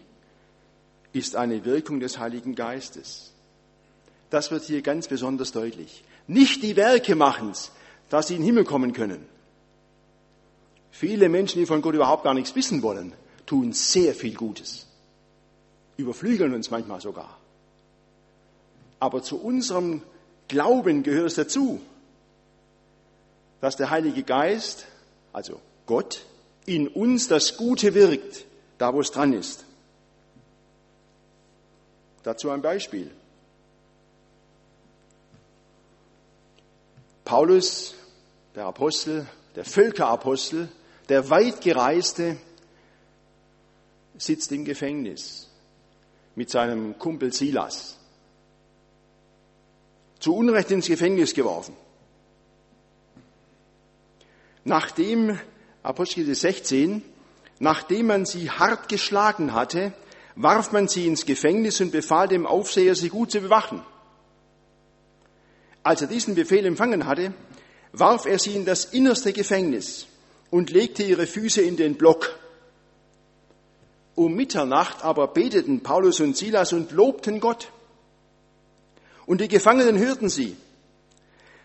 ist 1.13 1.35
eine 1.35 1.65
Wirkung 1.65 1.99
des 1.99 2.19
Heiligen 2.19 2.53
Geistes. 2.53 3.33
Das 4.29 4.51
wird 4.51 4.65
hier 4.65 4.83
ganz 4.83 5.07
besonders 5.07 5.51
deutlich. 5.51 6.03
Nicht 6.27 6.61
die 6.61 6.75
Werke 6.75 7.15
machen's, 7.15 7.71
dass 8.09 8.27
sie 8.27 8.35
in 8.35 8.41
den 8.41 8.47
Himmel 8.47 8.63
kommen 8.65 8.93
können. 8.93 9.25
Viele 10.91 11.29
Menschen, 11.29 11.59
die 11.59 11.65
von 11.65 11.81
Gott 11.81 11.95
überhaupt 11.95 12.23
gar 12.23 12.33
nichts 12.33 12.55
wissen 12.55 12.81
wollen, 12.81 13.13
tun 13.45 13.73
sehr 13.73 14.13
viel 14.13 14.35
Gutes. 14.35 14.87
Überflügeln 15.97 16.53
uns 16.53 16.71
manchmal 16.71 17.01
sogar. 17.01 17.37
Aber 18.99 19.23
zu 19.23 19.41
unserem 19.41 20.01
Glauben 20.47 21.03
gehört 21.03 21.27
es 21.27 21.35
dazu, 21.35 21.79
dass 23.61 23.75
der 23.75 23.89
Heilige 23.89 24.23
Geist, 24.23 24.87
also 25.31 25.59
Gott, 25.85 26.25
in 26.65 26.87
uns 26.87 27.27
das 27.27 27.57
Gute 27.57 27.93
wirkt, 27.93 28.45
da 28.77 28.93
wo 28.93 29.01
es 29.01 29.11
dran 29.11 29.33
ist. 29.33 29.65
Dazu 32.23 32.49
ein 32.49 32.61
Beispiel. 32.61 33.11
Paulus, 37.25 37.95
der 38.59 38.65
Apostel, 38.65 39.25
der 39.55 39.63
Völkerapostel, 39.63 40.67
der 41.07 41.29
weitgereiste, 41.29 42.35
sitzt 44.17 44.51
im 44.51 44.65
Gefängnis 44.65 45.49
mit 46.35 46.49
seinem 46.49 46.99
Kumpel 46.99 47.31
Silas. 47.31 47.97
Zu 50.19 50.35
Unrecht 50.35 50.71
ins 50.71 50.87
Gefängnis 50.87 51.33
geworfen. 51.33 51.73
Nachdem, 54.65 55.39
Apostel 55.81 56.35
16, 56.35 57.01
nachdem 57.59 58.07
man 58.07 58.25
sie 58.25 58.51
hart 58.51 58.89
geschlagen 58.89 59.53
hatte, 59.53 59.93
warf 60.35 60.73
man 60.73 60.89
sie 60.89 61.07
ins 61.07 61.25
Gefängnis 61.25 61.79
und 61.79 61.93
befahl 61.93 62.27
dem 62.27 62.45
Aufseher, 62.45 62.93
sie 62.93 63.07
gut 63.07 63.31
zu 63.31 63.39
bewachen. 63.39 63.81
Als 65.81 66.01
er 66.01 66.09
diesen 66.09 66.35
Befehl 66.35 66.65
empfangen 66.65 67.05
hatte, 67.05 67.33
warf 67.91 68.25
er 68.25 68.39
sie 68.39 68.55
in 68.55 68.65
das 68.65 68.85
innerste 68.85 69.33
Gefängnis 69.33 70.07
und 70.49 70.69
legte 70.69 71.03
ihre 71.03 71.27
Füße 71.27 71.61
in 71.61 71.77
den 71.77 71.95
Block. 71.95 72.37
Um 74.15 74.35
Mitternacht 74.35 75.03
aber 75.03 75.27
beteten 75.27 75.81
Paulus 75.81 76.19
und 76.19 76.35
Silas 76.35 76.73
und 76.73 76.91
lobten 76.91 77.39
Gott. 77.39 77.69
Und 79.25 79.41
die 79.41 79.47
Gefangenen 79.47 79.97
hörten 79.97 80.29
sie. 80.29 80.57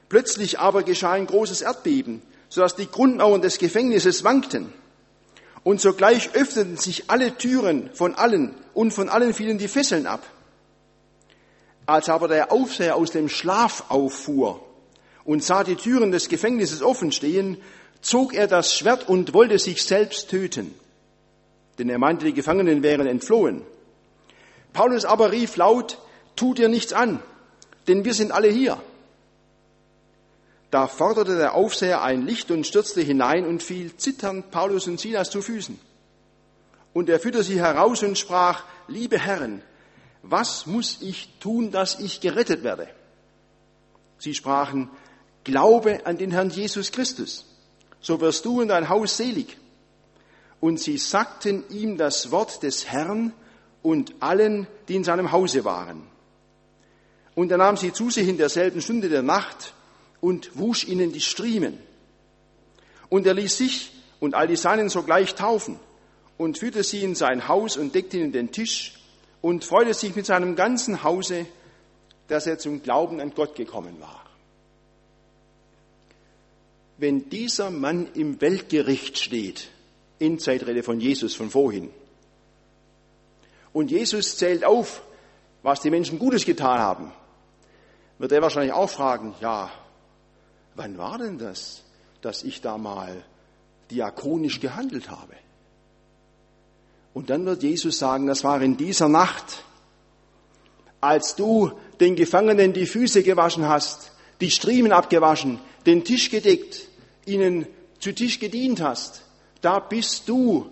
Plötzlich 0.09 0.59
aber 0.59 0.83
geschah 0.83 1.13
ein 1.13 1.27
großes 1.27 1.63
Erdbeben, 1.63 2.23
sodass 2.49 2.77
die 2.77 2.87
Grundmauern 2.87 3.43
des 3.43 3.59
Gefängnisses 3.59 4.23
wankten. 4.23 4.73
Und 5.65 5.81
sogleich 5.81 6.35
öffneten 6.35 6.77
sich 6.77 7.11
alle 7.11 7.37
Türen 7.37 7.91
von 7.95 8.15
allen 8.15 8.55
und 8.75 8.93
von 8.93 9.09
allen 9.09 9.33
fielen 9.33 9.59
die 9.59 9.69
Fesseln 9.69 10.07
ab. 10.07 10.23
Als 11.87 12.09
aber 12.09 12.29
der 12.29 12.53
Aufseher 12.53 12.97
aus 12.97 13.11
dem 13.11 13.29
Schlaf 13.29 13.85
auffuhr 13.89 14.64
und 15.25 15.43
sah 15.43 15.65
die 15.65 15.77
Türen 15.77 16.13
des 16.13 16.29
Gefängnisses 16.29 16.83
offen 16.83 17.13
stehen, 17.13 17.59
zog 18.01 18.35
er 18.35 18.47
das 18.47 18.77
Schwert 18.77 19.09
und 19.09 19.33
wollte 19.33 19.59
sich 19.59 19.83
selbst 19.83 20.29
töten. 20.31 20.75
Denn 21.79 21.89
er 21.89 21.99
meinte, 21.99 22.27
die 22.27 22.35
Gefangenen 22.35 22.83
wären 22.83 23.07
entflohen. 23.07 23.63
Paulus 24.73 25.05
aber 25.05 25.33
rief 25.33 25.57
laut, 25.57 25.99
tu 26.37 26.55
dir 26.55 26.69
nichts 26.69 26.93
an, 26.93 27.21
denn 27.89 28.05
wir 28.05 28.15
sind 28.15 28.33
alle 28.33 28.49
hier. 28.49 28.81
Da 30.71 30.89
forderte 30.89 31.37
der 31.37 31.55
Aufseher 31.55 32.03
ein 32.03 32.27
Licht 32.27 32.51
und 32.51 32.67
stürzte 32.67 33.01
hinein 33.01 33.47
und 33.47 33.63
fiel 33.63 33.97
zitternd 33.97 34.51
Paulus 34.51 34.89
und 34.89 34.99
Silas 34.99 35.31
zu 35.31 35.41
Füßen. 35.41 35.79
Und 36.93 37.09
er 37.09 37.21
führte 37.21 37.45
sie 37.45 37.61
heraus 37.61 38.03
und 38.03 38.19
sprach, 38.19 38.65
liebe 38.89 39.19
Herren, 39.19 39.63
was 40.23 40.67
muss 40.67 41.01
ich 41.01 41.29
tun, 41.39 41.71
dass 41.71 42.01
ich 42.01 42.21
gerettet 42.21 42.65
werde? 42.65 42.89
Sie 44.19 44.35
sprachen, 44.35 44.91
Glaube 45.45 46.05
an 46.07 46.19
den 46.19 46.31
Herrn 46.31 46.51
Jesus 46.51 46.91
Christus, 46.91 47.45
so 48.01 48.21
wirst 48.21 48.45
du 48.45 48.61
und 48.61 48.69
dein 48.69 48.89
Haus 48.89 49.17
selig. 49.17 49.59
Und 50.61 50.81
sie 50.81 50.97
sagten 50.97 51.65
ihm 51.69 51.99
das 51.99 52.31
Wort 52.31 52.63
des 52.63 52.87
Herrn 52.87 53.33
und 53.83 54.15
allen, 54.21 54.67
die 54.89 54.97
in 54.97 55.05
seinem 55.05 55.31
Hause 55.31 55.65
waren. 55.65 56.03
Und 57.35 57.51
er 57.51 57.59
nahm 57.59 57.77
sie 57.77 57.93
zu 57.93 58.11
sich 58.11 58.27
in 58.29 58.39
derselben 58.39 58.81
Stunde 58.81 59.09
der 59.09 59.23
Nacht 59.23 59.75
und 60.21 60.59
wusch 60.59 60.85
ihnen 60.85 61.13
die 61.13 61.21
Striemen. 61.21 61.79
Und 63.11 63.27
er 63.27 63.35
ließ 63.35 63.59
sich 63.59 63.93
und 64.21 64.35
all 64.35 64.47
die 64.47 64.57
Seinen 64.57 64.89
sogleich 64.89 65.35
taufen 65.35 65.79
und 66.39 66.59
führte 66.59 66.83
sie 66.83 67.03
in 67.03 67.15
sein 67.15 67.47
Haus 67.49 67.77
und 67.77 67.95
deckte 67.95 68.17
ihnen 68.17 68.33
den 68.33 68.51
Tisch 68.51 68.95
und 69.43 69.65
freute 69.65 69.93
sich 69.93 70.17
mit 70.17 70.25
seinem 70.25 70.57
ganzen 70.57 71.03
Hause, 71.03 71.45
dass 72.29 72.47
er 72.47 72.59
zum 72.59 72.83
Glauben 72.83 73.21
an 73.21 73.35
Gott 73.35 73.55
gekommen 73.55 74.01
war. 74.01 74.24
Wenn 77.05 77.29
dieser 77.29 77.71
Mann 77.71 78.09
im 78.15 78.41
Weltgericht 78.41 79.19
steht, 79.19 79.69
in 80.19 80.39
Zeitrede 80.39 80.83
von 80.83 81.01
Jesus 81.01 81.35
von 81.35 81.51
vorhin, 81.51 81.91
und 83.75 83.91
Jesus 83.91 84.39
zählt 84.39 84.65
auf, 84.65 85.03
was 85.63 85.83
die 85.83 85.91
Menschen 85.91 86.19
Gutes 86.19 86.47
getan 86.47 86.79
haben, 86.79 87.13
wird 88.17 88.33
er 88.33 88.41
wahrscheinlich 88.41 88.73
auch 88.73 88.89
fragen, 88.89 89.35
ja, 89.43 89.71
wann 90.77 90.97
war 90.97 91.19
denn 91.19 91.37
das, 91.37 91.83
dass 92.23 92.43
ich 92.43 92.63
da 92.63 92.79
mal 92.79 93.23
diakonisch 93.91 94.59
gehandelt 94.61 95.11
habe? 95.11 95.35
Und 97.13 97.29
dann 97.29 97.45
wird 97.45 97.63
Jesus 97.63 97.99
sagen, 97.99 98.27
das 98.27 98.45
war 98.45 98.63
in 98.63 98.79
dieser 98.79 99.11
Nacht, 99.11 99.63
als 101.03 101.37
du 101.37 101.71
den 102.01 102.17
Gefangenen 102.17 102.73
die 102.73 102.87
Füße 102.87 103.23
gewaschen 103.23 103.69
hast, 103.69 104.11
die 104.41 104.51
Striemen 104.51 104.93
abgewaschen, 104.93 105.61
den 105.85 106.03
Tisch 106.03 106.31
gedeckt, 106.31 106.89
ihnen 107.27 107.67
zu 107.99 108.13
Tisch 108.13 108.39
gedient 108.39 108.81
hast. 108.81 109.23
Da 109.61 109.79
bist 109.79 110.29
du 110.29 110.71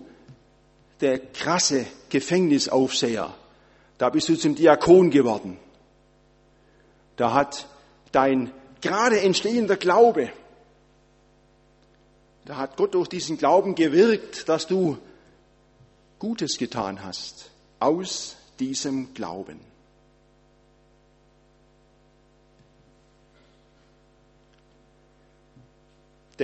der 1.01 1.19
krasse 1.19 1.85
Gefängnisaufseher. 2.09 3.33
Da 3.97 4.09
bist 4.09 4.29
du 4.29 4.35
zum 4.35 4.55
Diakon 4.55 5.09
geworden. 5.09 5.57
Da 7.15 7.33
hat 7.33 7.67
dein 8.11 8.51
gerade 8.81 9.21
entstehender 9.21 9.77
Glaube. 9.77 10.31
Da 12.45 12.57
hat 12.57 12.77
Gott 12.77 12.93
durch 12.93 13.07
diesen 13.07 13.37
Glauben 13.37 13.75
gewirkt, 13.75 14.49
dass 14.49 14.67
du 14.67 14.97
Gutes 16.19 16.57
getan 16.57 17.03
hast 17.03 17.51
aus 17.79 18.35
diesem 18.59 19.13
Glauben. 19.13 19.59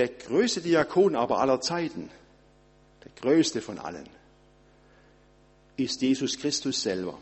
Der 0.00 0.08
größte 0.08 0.62
Diakon 0.62 1.14
aber 1.14 1.40
aller 1.40 1.60
Zeiten, 1.60 2.08
der 3.04 3.10
größte 3.20 3.60
von 3.60 3.78
allen, 3.78 4.08
ist 5.76 6.00
Jesus 6.00 6.38
Christus 6.38 6.80
selber. 6.80 7.18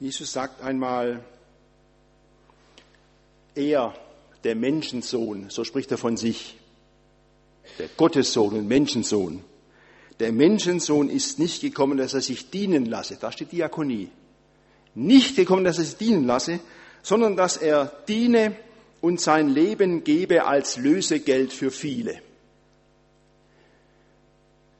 Jesus 0.00 0.32
sagt 0.32 0.60
einmal, 0.60 1.24
er, 3.54 3.94
der 4.42 4.56
Menschensohn, 4.56 5.48
so 5.48 5.62
spricht 5.62 5.92
er 5.92 5.98
von 5.98 6.16
sich, 6.16 6.58
der 7.78 7.86
Gottessohn 7.96 8.58
und 8.58 8.66
Menschensohn. 8.66 9.44
Der 10.18 10.32
Menschensohn 10.32 11.08
ist 11.10 11.38
nicht 11.38 11.60
gekommen, 11.60 11.96
dass 11.96 12.12
er 12.12 12.22
sich 12.22 12.50
dienen 12.50 12.86
lasse. 12.86 13.18
Da 13.20 13.30
steht 13.30 13.52
Diakonie. 13.52 14.10
Nicht 14.96 15.36
gekommen, 15.36 15.62
dass 15.62 15.78
er 15.78 15.84
sich 15.84 15.96
dienen 15.96 16.26
lasse, 16.26 16.58
sondern 17.02 17.36
dass 17.36 17.56
er 17.56 17.92
diene 18.08 18.54
und 19.00 19.20
sein 19.20 19.48
Leben 19.48 20.04
gebe 20.04 20.44
als 20.44 20.76
Lösegeld 20.76 21.52
für 21.52 21.70
viele. 21.70 22.20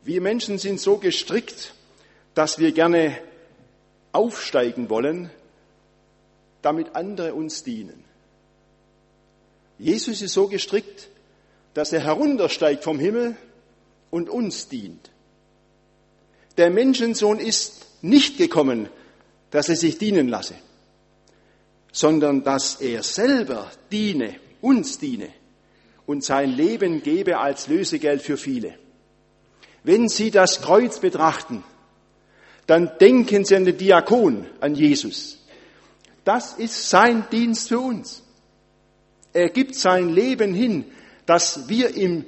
Wir 0.03 0.21
Menschen 0.21 0.59
sind 0.59 0.81
so 0.81 0.97
gestrickt, 0.97 1.75
dass 2.35 2.59
wir 2.59 2.73
gerne 2.73 3.19
aufsteigen 4.13 4.91
wollen, 4.91 5.31
damit 6.63 6.97
andere 6.97 7.35
uns 7.35 7.63
dienen. 7.63 8.05
Jesus 9.79 10.23
ist 10.23 10.33
so 10.33 10.49
gestrickt, 10.49 11.09
dass 11.75 11.93
er 11.93 12.01
heruntersteigt 12.01 12.83
vom 12.83 12.99
Himmel 12.99 13.37
und 14.11 14.29
uns 14.29 14.69
dient. 14.69 15.11
Der 16.57 16.71
Menschensohn 16.71 17.39
ist 17.39 17.87
nicht 18.03 18.39
gekommen, 18.39 18.89
dass 19.51 19.69
er 19.69 19.77
sich 19.77 19.99
dienen 19.99 20.29
lasse, 20.29 20.55
sondern 21.99 22.45
dass 22.45 22.77
er 22.77 23.03
selber 23.03 23.69
diene, 23.91 24.37
uns 24.61 25.01
diene 25.01 25.31
und 26.07 26.23
sein 26.23 26.49
Leben 26.53 27.03
gebe 27.03 27.39
als 27.39 27.67
Lösegeld 27.67 28.23
für 28.23 28.37
viele. 28.37 28.75
Wenn 29.83 30.09
Sie 30.09 30.31
das 30.31 30.63
Kreuz 30.63 31.01
betrachten, 31.01 31.65
dann 32.69 32.93
denken 33.01 33.45
Sie 33.45 33.57
an 33.57 33.65
den 33.65 33.77
Diakon, 33.77 34.47
an 34.61 34.77
Jesus. 34.77 35.45
Das 36.23 36.53
ist 36.53 36.89
sein 36.89 37.27
Dienst 37.33 37.67
für 37.67 37.81
uns. 37.81 38.23
Er 39.33 39.49
gibt 39.49 39.75
sein 39.75 40.09
Leben 40.09 40.55
hin, 40.55 40.85
dass 41.27 41.69
wir 41.69 41.97
im, 41.97 42.25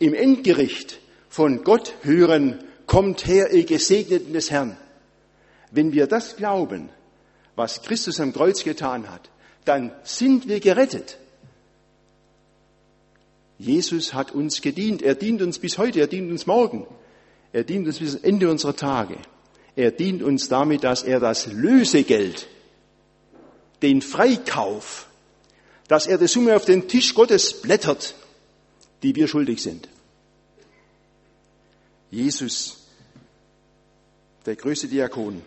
im 0.00 0.14
Endgericht 0.14 0.98
von 1.28 1.62
Gott 1.62 1.94
hören, 2.02 2.58
kommt 2.86 3.24
her, 3.28 3.52
ihr 3.52 3.66
Gesegneten 3.66 4.32
des 4.32 4.50
Herrn. 4.50 4.76
Wenn 5.70 5.92
wir 5.92 6.08
das 6.08 6.34
glauben, 6.34 6.88
was 7.56 7.82
Christus 7.82 8.20
am 8.20 8.32
Kreuz 8.32 8.64
getan 8.64 9.10
hat, 9.10 9.30
dann 9.64 9.92
sind 10.04 10.48
wir 10.48 10.60
gerettet. 10.60 11.18
Jesus 13.58 14.12
hat 14.12 14.32
uns 14.32 14.60
gedient. 14.60 15.02
Er 15.02 15.14
dient 15.14 15.40
uns 15.40 15.58
bis 15.58 15.78
heute, 15.78 16.00
er 16.00 16.08
dient 16.08 16.30
uns 16.30 16.46
morgen. 16.46 16.86
Er 17.52 17.64
dient 17.64 17.86
uns 17.86 17.98
bis 17.98 18.14
Ende 18.16 18.50
unserer 18.50 18.74
Tage. 18.74 19.18
Er 19.76 19.90
dient 19.90 20.22
uns 20.22 20.48
damit, 20.48 20.84
dass 20.84 21.02
er 21.02 21.20
das 21.20 21.46
Lösegeld, 21.46 22.48
den 23.82 24.02
Freikauf, 24.02 25.08
dass 25.88 26.06
er 26.06 26.18
die 26.18 26.26
Summe 26.26 26.56
auf 26.56 26.64
den 26.64 26.88
Tisch 26.88 27.14
Gottes 27.14 27.60
blättert, 27.60 28.14
die 29.02 29.14
wir 29.14 29.28
schuldig 29.28 29.62
sind. 29.62 29.88
Jesus, 32.10 32.86
der 34.44 34.56
größte 34.56 34.88
Diakon. 34.88 35.42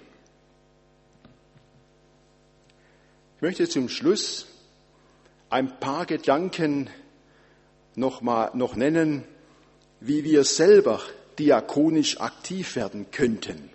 Ich 3.35 3.35
möchte 3.45 3.69
zum 3.69 3.89
Schluss 3.89 4.47
ein 5.51 5.79
paar 5.79 6.08
Gedanken 6.08 6.89
noch, 7.93 8.21
mal, 8.21 8.49
noch 8.55 8.75
nennen, 8.75 9.23
wie 9.99 10.23
wir 10.23 10.43
selber 10.43 10.99
diakonisch 11.38 12.19
aktiv 12.19 12.75
werden 12.75 13.12
könnten. 13.12 13.69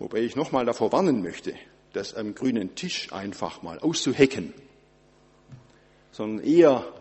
Wobei 0.00 0.18
ich 0.18 0.34
nochmal 0.34 0.66
davor 0.66 0.90
warnen 0.90 1.22
möchte, 1.22 1.54
das 1.92 2.12
am 2.14 2.34
grünen 2.34 2.74
Tisch 2.74 3.12
einfach 3.12 3.62
mal 3.62 3.78
auszuhecken, 3.78 4.52
sondern 6.10 6.44
eher 6.44 6.92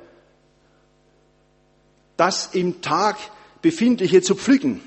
das 2.15 2.53
im 2.53 2.83
Tag 2.83 3.17
Befindliche 3.63 4.21
zu 4.21 4.35
pflücken. 4.35 4.81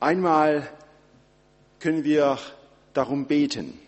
Einmal 0.00 0.68
können 1.80 2.04
wir 2.04 2.38
darum 2.94 3.26
beten, 3.26 3.78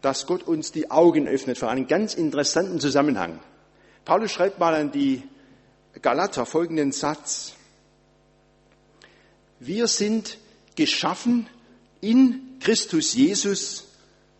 dass 0.00 0.26
Gott 0.26 0.42
uns 0.44 0.72
die 0.72 0.90
Augen 0.90 1.26
öffnet 1.26 1.58
für 1.58 1.68
einen 1.68 1.86
ganz 1.86 2.14
interessanten 2.14 2.80
Zusammenhang. 2.80 3.40
Paulus 4.04 4.32
schreibt 4.32 4.58
mal 4.58 4.74
an 4.74 4.90
die 4.90 5.22
Galater 6.00 6.46
folgenden 6.46 6.92
Satz. 6.92 7.54
Wir 9.60 9.86
sind 9.86 10.38
geschaffen 10.76 11.48
in 12.00 12.58
Christus 12.60 13.14
Jesus 13.14 13.88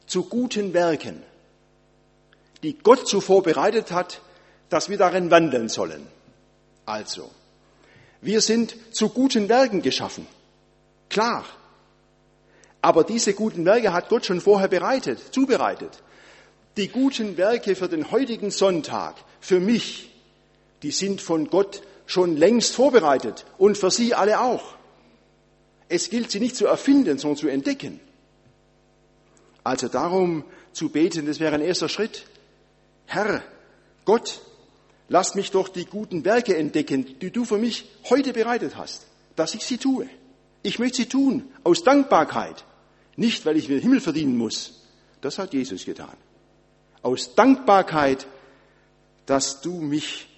zu 0.06 0.24
guten 0.24 0.72
Werken, 0.72 1.22
die 2.62 2.78
Gott 2.78 3.06
zuvor 3.08 3.42
bereitet 3.42 3.90
hat, 3.90 4.22
dass 4.70 4.88
wir 4.88 4.96
darin 4.96 5.30
wandeln 5.30 5.68
sollen. 5.68 6.06
Also, 6.86 7.30
wir 8.20 8.40
sind 8.40 8.76
zu 8.92 9.08
guten 9.10 9.48
Werken 9.48 9.82
geschaffen. 9.82 10.26
Klar. 11.08 11.44
Aber 12.80 13.04
diese 13.04 13.34
guten 13.34 13.64
Werke 13.64 13.92
hat 13.92 14.08
Gott 14.08 14.26
schon 14.26 14.40
vorher 14.40 14.68
bereitet, 14.68 15.20
zubereitet. 15.32 16.02
Die 16.76 16.88
guten 16.88 17.36
Werke 17.36 17.74
für 17.74 17.88
den 17.88 18.10
heutigen 18.10 18.50
Sonntag, 18.50 19.16
für 19.40 19.58
mich, 19.58 20.10
die 20.82 20.92
sind 20.92 21.20
von 21.20 21.48
Gott 21.50 21.82
schon 22.06 22.36
längst 22.36 22.74
vorbereitet 22.74 23.44
und 23.58 23.76
für 23.76 23.90
Sie 23.90 24.14
alle 24.14 24.40
auch. 24.40 24.76
Es 25.88 26.10
gilt 26.10 26.30
sie 26.30 26.40
nicht 26.40 26.56
zu 26.56 26.66
erfinden, 26.66 27.18
sondern 27.18 27.38
zu 27.38 27.48
entdecken. 27.48 28.00
Also 29.64 29.88
darum 29.88 30.44
zu 30.72 30.90
beten, 30.90 31.26
das 31.26 31.40
wäre 31.40 31.54
ein 31.54 31.60
erster 31.62 31.88
Schritt. 31.88 32.26
Herr, 33.06 33.42
Gott, 34.04 34.40
lass 35.08 35.34
mich 35.34 35.50
doch 35.50 35.68
die 35.68 35.86
guten 35.86 36.24
Werke 36.24 36.56
entdecken, 36.56 37.18
die 37.20 37.30
du 37.30 37.44
für 37.44 37.58
mich 37.58 37.86
heute 38.08 38.32
bereitet 38.32 38.76
hast, 38.76 39.06
dass 39.36 39.54
ich 39.54 39.64
sie 39.64 39.78
tue. 39.78 40.08
Ich 40.62 40.78
möchte 40.78 40.98
sie 40.98 41.08
tun 41.08 41.50
aus 41.64 41.82
Dankbarkeit, 41.82 42.64
nicht 43.16 43.46
weil 43.46 43.56
ich 43.56 43.68
den 43.68 43.80
Himmel 43.80 44.00
verdienen 44.00 44.36
muss. 44.36 44.82
Das 45.20 45.38
hat 45.38 45.52
Jesus 45.52 45.84
getan. 45.84 46.16
Aus 47.02 47.34
Dankbarkeit, 47.34 48.26
dass 49.26 49.60
du 49.60 49.80
mich 49.80 50.28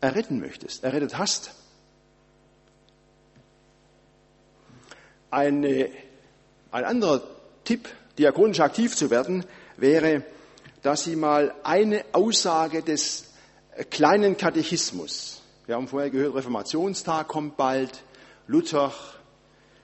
erretten 0.00 0.40
möchtest, 0.40 0.84
errettet 0.84 1.18
hast. 1.18 1.52
Eine, 5.30 5.90
ein 6.70 6.84
anderer 6.84 7.22
Tipp, 7.64 7.88
diakonisch 8.18 8.60
aktiv 8.60 8.96
zu 8.96 9.10
werden, 9.10 9.44
wäre, 9.76 10.24
dass 10.82 11.04
Sie 11.04 11.16
mal 11.16 11.54
eine 11.64 12.04
Aussage 12.12 12.82
des 12.82 13.27
kleinen 13.84 14.36
Katechismus, 14.36 15.42
wir 15.66 15.76
haben 15.76 15.88
vorher 15.88 16.10
gehört, 16.10 16.34
Reformationstag 16.34 17.28
kommt 17.28 17.56
bald, 17.56 18.02
Luther, 18.46 18.92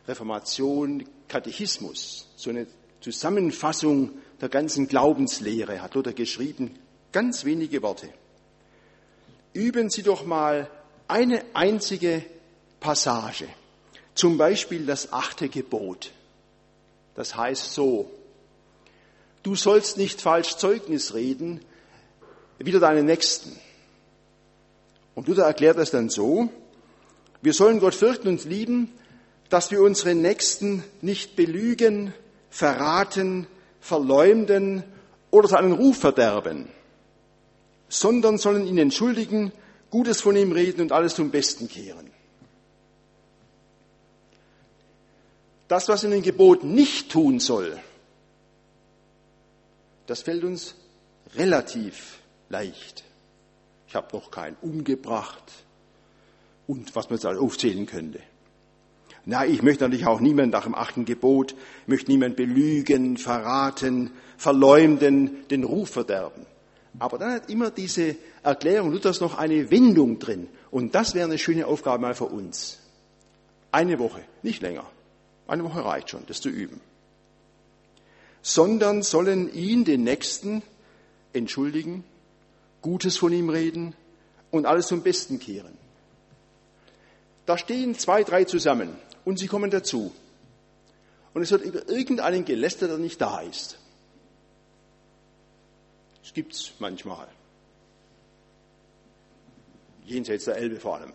Reformation, 0.09 1.05
Katechismus, 1.29 2.29
so 2.37 2.51
eine 2.51 2.67
Zusammenfassung 3.01 4.13
der 4.41 4.49
ganzen 4.49 4.89
Glaubenslehre 4.89 5.83
hat 5.83 5.95
Luther 5.95 6.13
geschrieben, 6.13 6.79
ganz 7.13 7.45
wenige 7.45 7.83
Worte. 7.83 8.09
Üben 9.53 9.91
Sie 9.91 10.03
doch 10.03 10.25
mal 10.25 10.71
eine 11.07 11.45
einzige 11.55 12.25
Passage 12.81 13.47
zum 14.15 14.39
Beispiel 14.39 14.87
das 14.87 15.13
achte 15.13 15.49
Gebot. 15.49 16.13
Das 17.15 17.37
heißt 17.37 17.75
so, 17.75 18.11
du 19.43 19.55
sollst 19.57 19.99
nicht 19.99 20.21
falsch 20.21 20.57
Zeugnis 20.57 21.15
reden, 21.15 21.61
wieder 22.59 22.81
deinen 22.81 23.07
Nächsten. 23.07 23.59
Und 25.15 25.29
Luther 25.29 25.45
erklärt 25.45 25.79
das 25.79 25.91
dann 25.91 26.09
so, 26.09 26.49
wir 27.43 27.53
sollen 27.53 27.81
Gott 27.81 27.95
fürchten 27.95 28.29
und 28.29 28.45
lieben, 28.45 28.93
dass 29.49 29.71
wir 29.71 29.83
unsere 29.83 30.15
Nächsten 30.15 30.83
nicht 31.03 31.37
belügen, 31.37 32.13
verraten, 32.51 33.47
verleumden 33.81 34.83
oder 35.31 35.49
seinen 35.49 35.73
Ruf 35.73 35.99
verderben, 35.99 36.69
sondern 37.89 38.39
sollen 38.39 38.67
ihn 38.67 38.79
entschuldigen, 38.79 39.53
Gutes 39.91 40.21
von 40.21 40.37
ihm 40.37 40.53
reden 40.53 40.81
und 40.81 40.91
alles 40.91 41.15
zum 41.15 41.31
Besten 41.31 41.69
kehren. 41.69 42.11
Das, 45.69 45.89
was 45.89 46.03
in 46.03 46.11
den 46.11 46.23
Geboten 46.23 46.75
nicht 46.75 47.13
tun 47.13 47.41
soll, 47.41 47.79
das 50.07 50.23
fällt 50.23 50.45
uns 50.45 50.75
relativ 51.37 52.19
leicht. 52.49 53.05
Ich 53.95 53.97
habe 53.97 54.17
noch 54.17 54.33
keinen 54.33 54.57
umgebracht 54.61 55.53
und 56.67 56.97
was 56.97 57.11
man 57.11 57.17
jetzt 57.17 57.27
aufzählen 57.27 57.87
könnte. 57.87 58.19
Na, 59.25 59.47
ich 59.47 59.63
möchte 59.63 59.85
natürlich 59.85 60.05
auch 60.05 60.19
niemand 60.19 60.51
nach 60.51 60.65
dem 60.65 60.75
achten 60.75 61.05
Gebot, 61.05 61.55
möchte 61.87 62.11
niemand 62.11 62.35
belügen, 62.35 63.19
verraten, 63.19 64.11
verleumden, 64.37 65.47
den 65.49 65.63
Ruf 65.63 65.91
verderben. 65.91 66.45
Aber 66.99 67.19
dann 67.19 67.35
hat 67.35 67.49
immer 67.49 67.71
diese 67.71 68.17
Erklärung 68.43 68.91
Luthers 68.91 69.21
noch 69.21 69.39
eine 69.39 69.71
Wendung 69.71 70.19
drin. 70.19 70.49
Und 70.73 70.97
das 70.97 71.15
wäre 71.15 71.29
eine 71.29 71.39
schöne 71.39 71.65
Aufgabe 71.65 72.03
mal 72.03 72.17
für 72.17 72.25
uns. 72.25 72.81
Eine 73.71 74.01
Woche, 74.01 74.25
nicht 74.43 74.61
länger. 74.61 74.91
Eine 75.47 75.63
Woche 75.63 75.85
reicht 75.85 76.11
schon, 76.11 76.27
das 76.27 76.41
zu 76.41 76.49
üben. 76.49 76.81
Sondern 78.43 79.05
sollen 79.05 79.55
ihn, 79.55 79.85
den 79.85 80.03
Nächsten, 80.03 80.65
entschuldigen, 81.33 82.03
Gutes 82.85 83.17
von 83.17 83.33
ihm 83.33 83.49
reden 83.49 83.97
und 84.51 84.67
alles 84.67 84.89
zum 84.89 85.03
Besten 85.03 85.39
kehren. 85.39 85.75
Da 87.47 87.57
stehen 87.57 87.99
zwei, 87.99 88.25
drei 88.25 88.45
zusammen 88.45 88.95
und 89.25 89.39
sie 89.39 89.47
kommen 89.47 89.71
dazu. 89.71 90.15
Und 91.33 91.41
es 91.41 91.51
wird 91.51 91.63
über 91.63 91.89
irgendeinen 91.89 92.45
gelästert, 92.45 92.91
der 92.91 92.99
nicht 92.99 93.23
da 93.23 93.41
ist. 93.41 93.79
Das 96.23 96.35
gibt's 96.35 96.73
manchmal. 96.79 97.27
Jenseits 100.05 100.45
der 100.45 100.57
Elbe 100.57 100.79
vor 100.79 100.97
allem. 100.97 101.15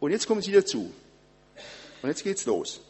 Und 0.00 0.10
jetzt 0.10 0.26
kommen 0.26 0.40
sie 0.40 0.52
dazu. 0.52 0.90
Und 2.00 2.08
jetzt 2.08 2.24
geht's 2.24 2.46
los. 2.46 2.80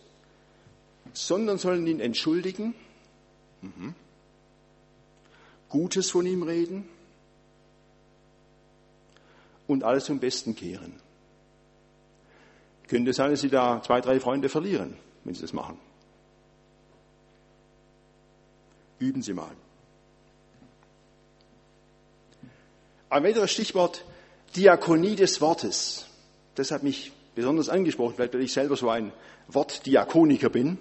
Sondern 1.15 1.59
sollen 1.59 1.85
ihn 1.89 1.99
entschuldigen, 1.99 2.77
mhm. 3.61 3.97
Gutes 5.69 6.11
von 6.11 6.27
ihm 6.27 6.43
reden 6.43 6.89
und 9.67 9.85
alles 9.85 10.07
zum 10.07 10.19
Besten 10.19 10.57
kehren. 10.57 10.95
Könnte 12.87 13.13
sein, 13.13 13.31
dass 13.31 13.43
sie 13.43 13.51
da 13.51 13.83
zwei, 13.83 14.01
drei 14.01 14.19
Freunde 14.19 14.49
verlieren, 14.49 14.97
wenn 15.25 15.35
sie 15.35 15.43
das 15.43 15.53
machen. 15.53 15.79
Üben 18.99 19.23
Sie 19.23 19.35
mal. 19.35 19.55
Ein 23.11 23.23
weiteres 23.23 23.53
Stichwort, 23.53 24.05
Diakonie 24.57 25.15
des 25.15 25.41
Wortes 25.41 26.09
das 26.59 26.73
hat 26.73 26.83
mich 26.83 27.13
besonders 27.37 27.69
angesprochen, 27.69 28.15
weil 28.19 28.35
ich 28.41 28.53
selber 28.53 28.77
so 28.77 28.91
ein 28.91 29.13
Wortdiakoniker 29.47 30.51
bin. 30.51 30.77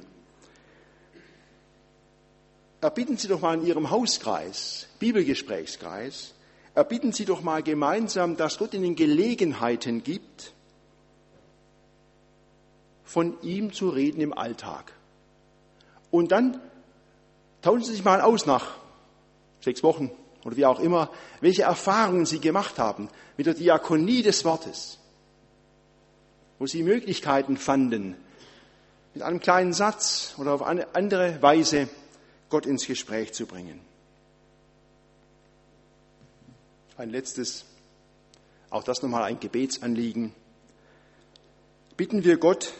Erbitten 2.79 3.17
Sie 3.17 3.27
doch 3.27 3.41
mal 3.41 3.55
in 3.55 3.65
Ihrem 3.65 3.89
Hauskreis, 3.89 4.87
Bibelgesprächskreis, 4.99 6.35
erbitten 6.75 7.11
Sie 7.11 7.25
doch 7.25 7.41
mal 7.41 7.63
gemeinsam, 7.63 8.37
dass 8.37 8.59
Gott 8.59 8.73
Ihnen 8.75 8.95
Gelegenheiten 8.95 10.03
gibt, 10.03 10.53
von 13.03 13.41
ihm 13.41 13.73
zu 13.73 13.89
reden 13.89 14.21
im 14.21 14.37
Alltag. 14.37 14.93
Und 16.11 16.31
dann 16.31 16.61
tauschen 17.63 17.83
Sie 17.83 17.93
sich 17.93 18.03
mal 18.03 18.21
aus 18.21 18.45
nach 18.45 18.75
sechs 19.61 19.81
Wochen 19.81 20.11
oder 20.45 20.55
wie 20.55 20.65
auch 20.65 20.79
immer, 20.79 21.09
welche 21.41 21.63
Erfahrungen 21.63 22.27
Sie 22.27 22.39
gemacht 22.39 22.77
haben 22.77 23.09
mit 23.37 23.47
der 23.47 23.55
Diakonie 23.55 24.21
des 24.21 24.45
Wortes, 24.45 24.99
wo 26.59 26.67
Sie 26.67 26.83
Möglichkeiten 26.83 27.57
fanden, 27.57 28.15
mit 29.15 29.23
einem 29.23 29.39
kleinen 29.39 29.73
Satz 29.73 30.35
oder 30.37 30.53
auf 30.53 30.61
eine 30.61 30.93
andere 30.95 31.41
Weise 31.41 31.89
Gott 32.49 32.65
ins 32.65 32.85
Gespräch 32.85 33.33
zu 33.33 33.45
bringen. 33.45 33.79
Ein 36.97 37.09
letztes, 37.09 37.65
auch 38.69 38.83
das 38.83 39.01
nochmal 39.01 39.23
ein 39.23 39.39
Gebetsanliegen. 39.39 40.33
Bitten 41.95 42.23
wir 42.23 42.37
Gott 42.37 42.73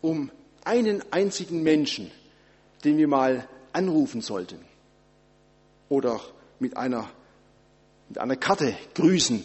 um 0.00 0.30
einen 0.64 1.02
einzigen 1.12 1.62
Menschen, 1.62 2.10
den 2.84 2.96
wir 2.96 3.08
mal 3.08 3.48
anrufen 3.72 4.20
sollten 4.20 4.58
oder 5.88 6.20
mit 6.58 6.76
einer, 6.76 7.10
mit 8.08 8.18
einer 8.18 8.36
Karte 8.36 8.76
grüßen 8.94 9.44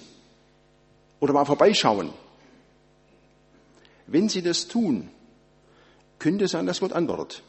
oder 1.20 1.34
mal 1.34 1.46
vorbeischauen. 1.46 2.14
Wenn 4.08 4.30
Sie 4.30 4.42
das 4.42 4.68
tun, 4.68 5.10
könnte 6.18 6.46
es 6.46 6.52
sein, 6.52 6.66
dass 6.66 6.80
Gott 6.80 6.94
antwortet. 6.94 7.44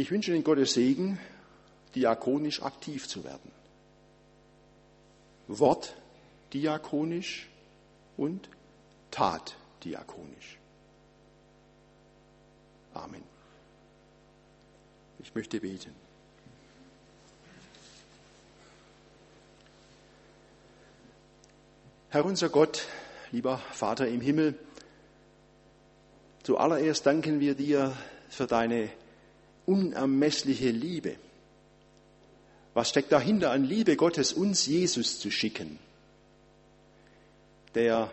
Ich 0.00 0.10
wünsche 0.10 0.32
Ihnen 0.32 0.44
Gottes 0.44 0.72
Segen, 0.72 1.18
diakonisch 1.94 2.62
aktiv 2.62 3.06
zu 3.06 3.22
werden. 3.22 3.52
Wort 5.46 5.94
diakonisch 6.54 7.50
und 8.16 8.48
Tat 9.10 9.56
diakonisch. 9.84 10.56
Amen. 12.94 13.22
Ich 15.18 15.34
möchte 15.34 15.60
beten. 15.60 15.94
Herr 22.08 22.24
unser 22.24 22.48
Gott, 22.48 22.86
lieber 23.32 23.58
Vater 23.58 24.08
im 24.08 24.22
Himmel, 24.22 24.58
zuallererst 26.42 27.04
danken 27.04 27.38
wir 27.38 27.54
dir 27.54 27.94
für 28.30 28.46
deine 28.46 28.88
unermessliche 29.70 30.70
Liebe. 30.70 31.14
Was 32.74 32.88
steckt 32.88 33.12
dahinter 33.12 33.52
an 33.52 33.64
Liebe 33.64 33.96
Gottes, 33.96 34.32
uns 34.32 34.66
Jesus 34.66 35.20
zu 35.20 35.30
schicken, 35.30 35.78
der 37.74 38.10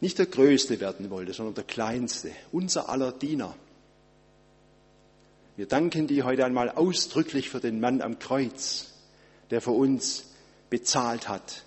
nicht 0.00 0.18
der 0.18 0.26
Größte 0.26 0.80
werden 0.80 1.10
wollte, 1.10 1.32
sondern 1.32 1.54
der 1.54 1.64
Kleinste, 1.64 2.32
unser 2.50 2.88
aller 2.88 3.12
Diener. 3.12 3.54
Wir 5.56 5.66
danken 5.66 6.06
dir 6.06 6.24
heute 6.24 6.44
einmal 6.44 6.70
ausdrücklich 6.70 7.48
für 7.48 7.60
den 7.60 7.80
Mann 7.80 8.02
am 8.02 8.18
Kreuz, 8.18 8.92
der 9.50 9.62
für 9.62 9.70
uns 9.70 10.24
bezahlt 10.70 11.28
hat, 11.28 11.64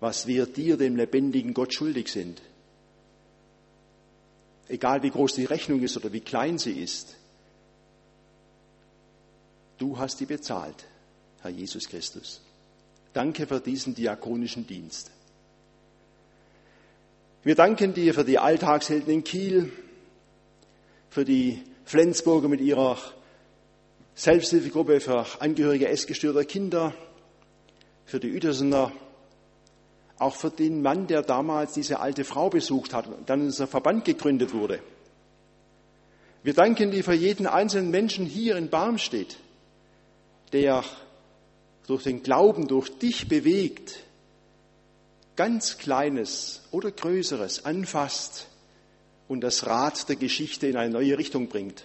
was 0.00 0.26
wir 0.26 0.46
dir, 0.46 0.76
dem 0.76 0.96
lebendigen 0.96 1.54
Gott, 1.54 1.72
schuldig 1.72 2.08
sind. 2.08 2.42
Egal 4.68 5.02
wie 5.02 5.10
groß 5.10 5.34
die 5.34 5.44
Rechnung 5.44 5.80
ist 5.82 5.96
oder 5.96 6.12
wie 6.12 6.20
klein 6.20 6.58
sie 6.58 6.72
ist, 6.72 7.16
Du 9.80 9.96
hast 9.96 10.20
die 10.20 10.26
bezahlt, 10.26 10.84
Herr 11.40 11.50
Jesus 11.50 11.88
Christus. 11.88 12.42
Danke 13.14 13.46
für 13.46 13.60
diesen 13.60 13.94
diakonischen 13.94 14.66
Dienst. 14.66 15.10
Wir 17.42 17.54
danken 17.54 17.94
dir 17.94 18.12
für 18.12 18.24
die 18.24 18.38
Alltagshelden 18.38 19.10
in 19.10 19.24
Kiel, 19.24 19.72
für 21.08 21.24
die 21.24 21.62
Flensburger 21.86 22.48
mit 22.48 22.60
ihrer 22.60 22.98
Selbsthilfegruppe 24.14 25.00
für 25.00 25.24
Angehörige 25.40 25.88
essgestörter 25.88 26.44
Kinder, 26.44 26.94
für 28.04 28.20
die 28.20 28.34
Uetersener, 28.34 28.92
auch 30.18 30.36
für 30.36 30.50
den 30.50 30.82
Mann, 30.82 31.06
der 31.06 31.22
damals 31.22 31.72
diese 31.72 32.00
alte 32.00 32.24
Frau 32.24 32.50
besucht 32.50 32.92
hat 32.92 33.06
und 33.06 33.30
dann 33.30 33.40
unser 33.40 33.66
Verband 33.66 34.04
gegründet 34.04 34.52
wurde. 34.52 34.82
Wir 36.42 36.52
danken 36.52 36.90
dir 36.90 37.02
für 37.02 37.14
jeden 37.14 37.46
einzelnen 37.46 37.90
Menschen 37.90 38.26
hier 38.26 38.56
in 38.56 38.68
Barmstedt, 38.68 39.38
der 40.52 40.84
durch 41.86 42.04
den 42.04 42.22
Glauben 42.22 42.68
durch 42.68 42.88
dich 42.98 43.28
bewegt, 43.28 44.04
ganz 45.36 45.78
Kleines 45.78 46.62
oder 46.70 46.90
Größeres 46.90 47.64
anfasst 47.64 48.46
und 49.26 49.40
das 49.40 49.66
Rad 49.66 50.08
der 50.08 50.16
Geschichte 50.16 50.66
in 50.66 50.76
eine 50.76 50.92
neue 50.92 51.16
Richtung 51.16 51.48
bringt. 51.48 51.84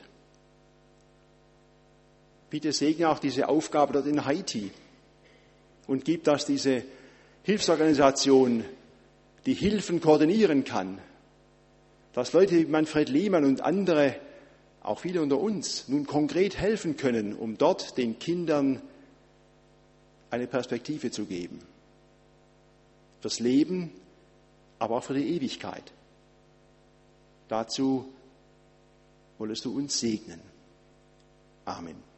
Bitte 2.49 2.71
segne 2.71 3.10
auch 3.10 3.19
diese 3.19 3.49
Aufgabe 3.49 3.93
dort 3.93 4.08
in 4.08 4.25
Haiti 4.25 4.71
und 5.88 6.06
gib, 6.06 6.23
dass 6.23 6.45
diese 6.45 6.84
Hilfsorganisation 7.43 8.63
die 9.45 9.54
Hilfen 9.54 10.01
koordinieren 10.01 10.63
kann, 10.63 10.99
dass 12.13 12.34
Leute 12.34 12.56
wie 12.56 12.65
Manfred 12.65 13.10
Lehmann 13.10 13.45
und 13.45 13.62
andere 13.62 14.15
auch 14.86 15.00
viele 15.00 15.21
unter 15.21 15.39
uns 15.39 15.88
nun 15.88 16.06
konkret 16.06 16.58
helfen 16.58 16.95
können, 16.98 17.36
um 17.36 17.58
dort 17.58 17.98
den 17.98 18.19
Kindern 18.19 18.82
eine 20.30 20.48
Perspektive 20.48 21.12
zu 21.12 21.26
geben. 21.26 21.60
Fürs 23.21 23.39
Leben, 23.39 23.91
aber 24.80 24.98
auch 24.98 25.04
für 25.04 25.15
die 25.15 25.36
Ewigkeit. 25.36 25.91
Dazu 27.48 28.13
wolltest 29.38 29.65
du 29.65 29.76
uns 29.76 30.00
segnen. 30.00 30.39
Amen. 31.65 32.14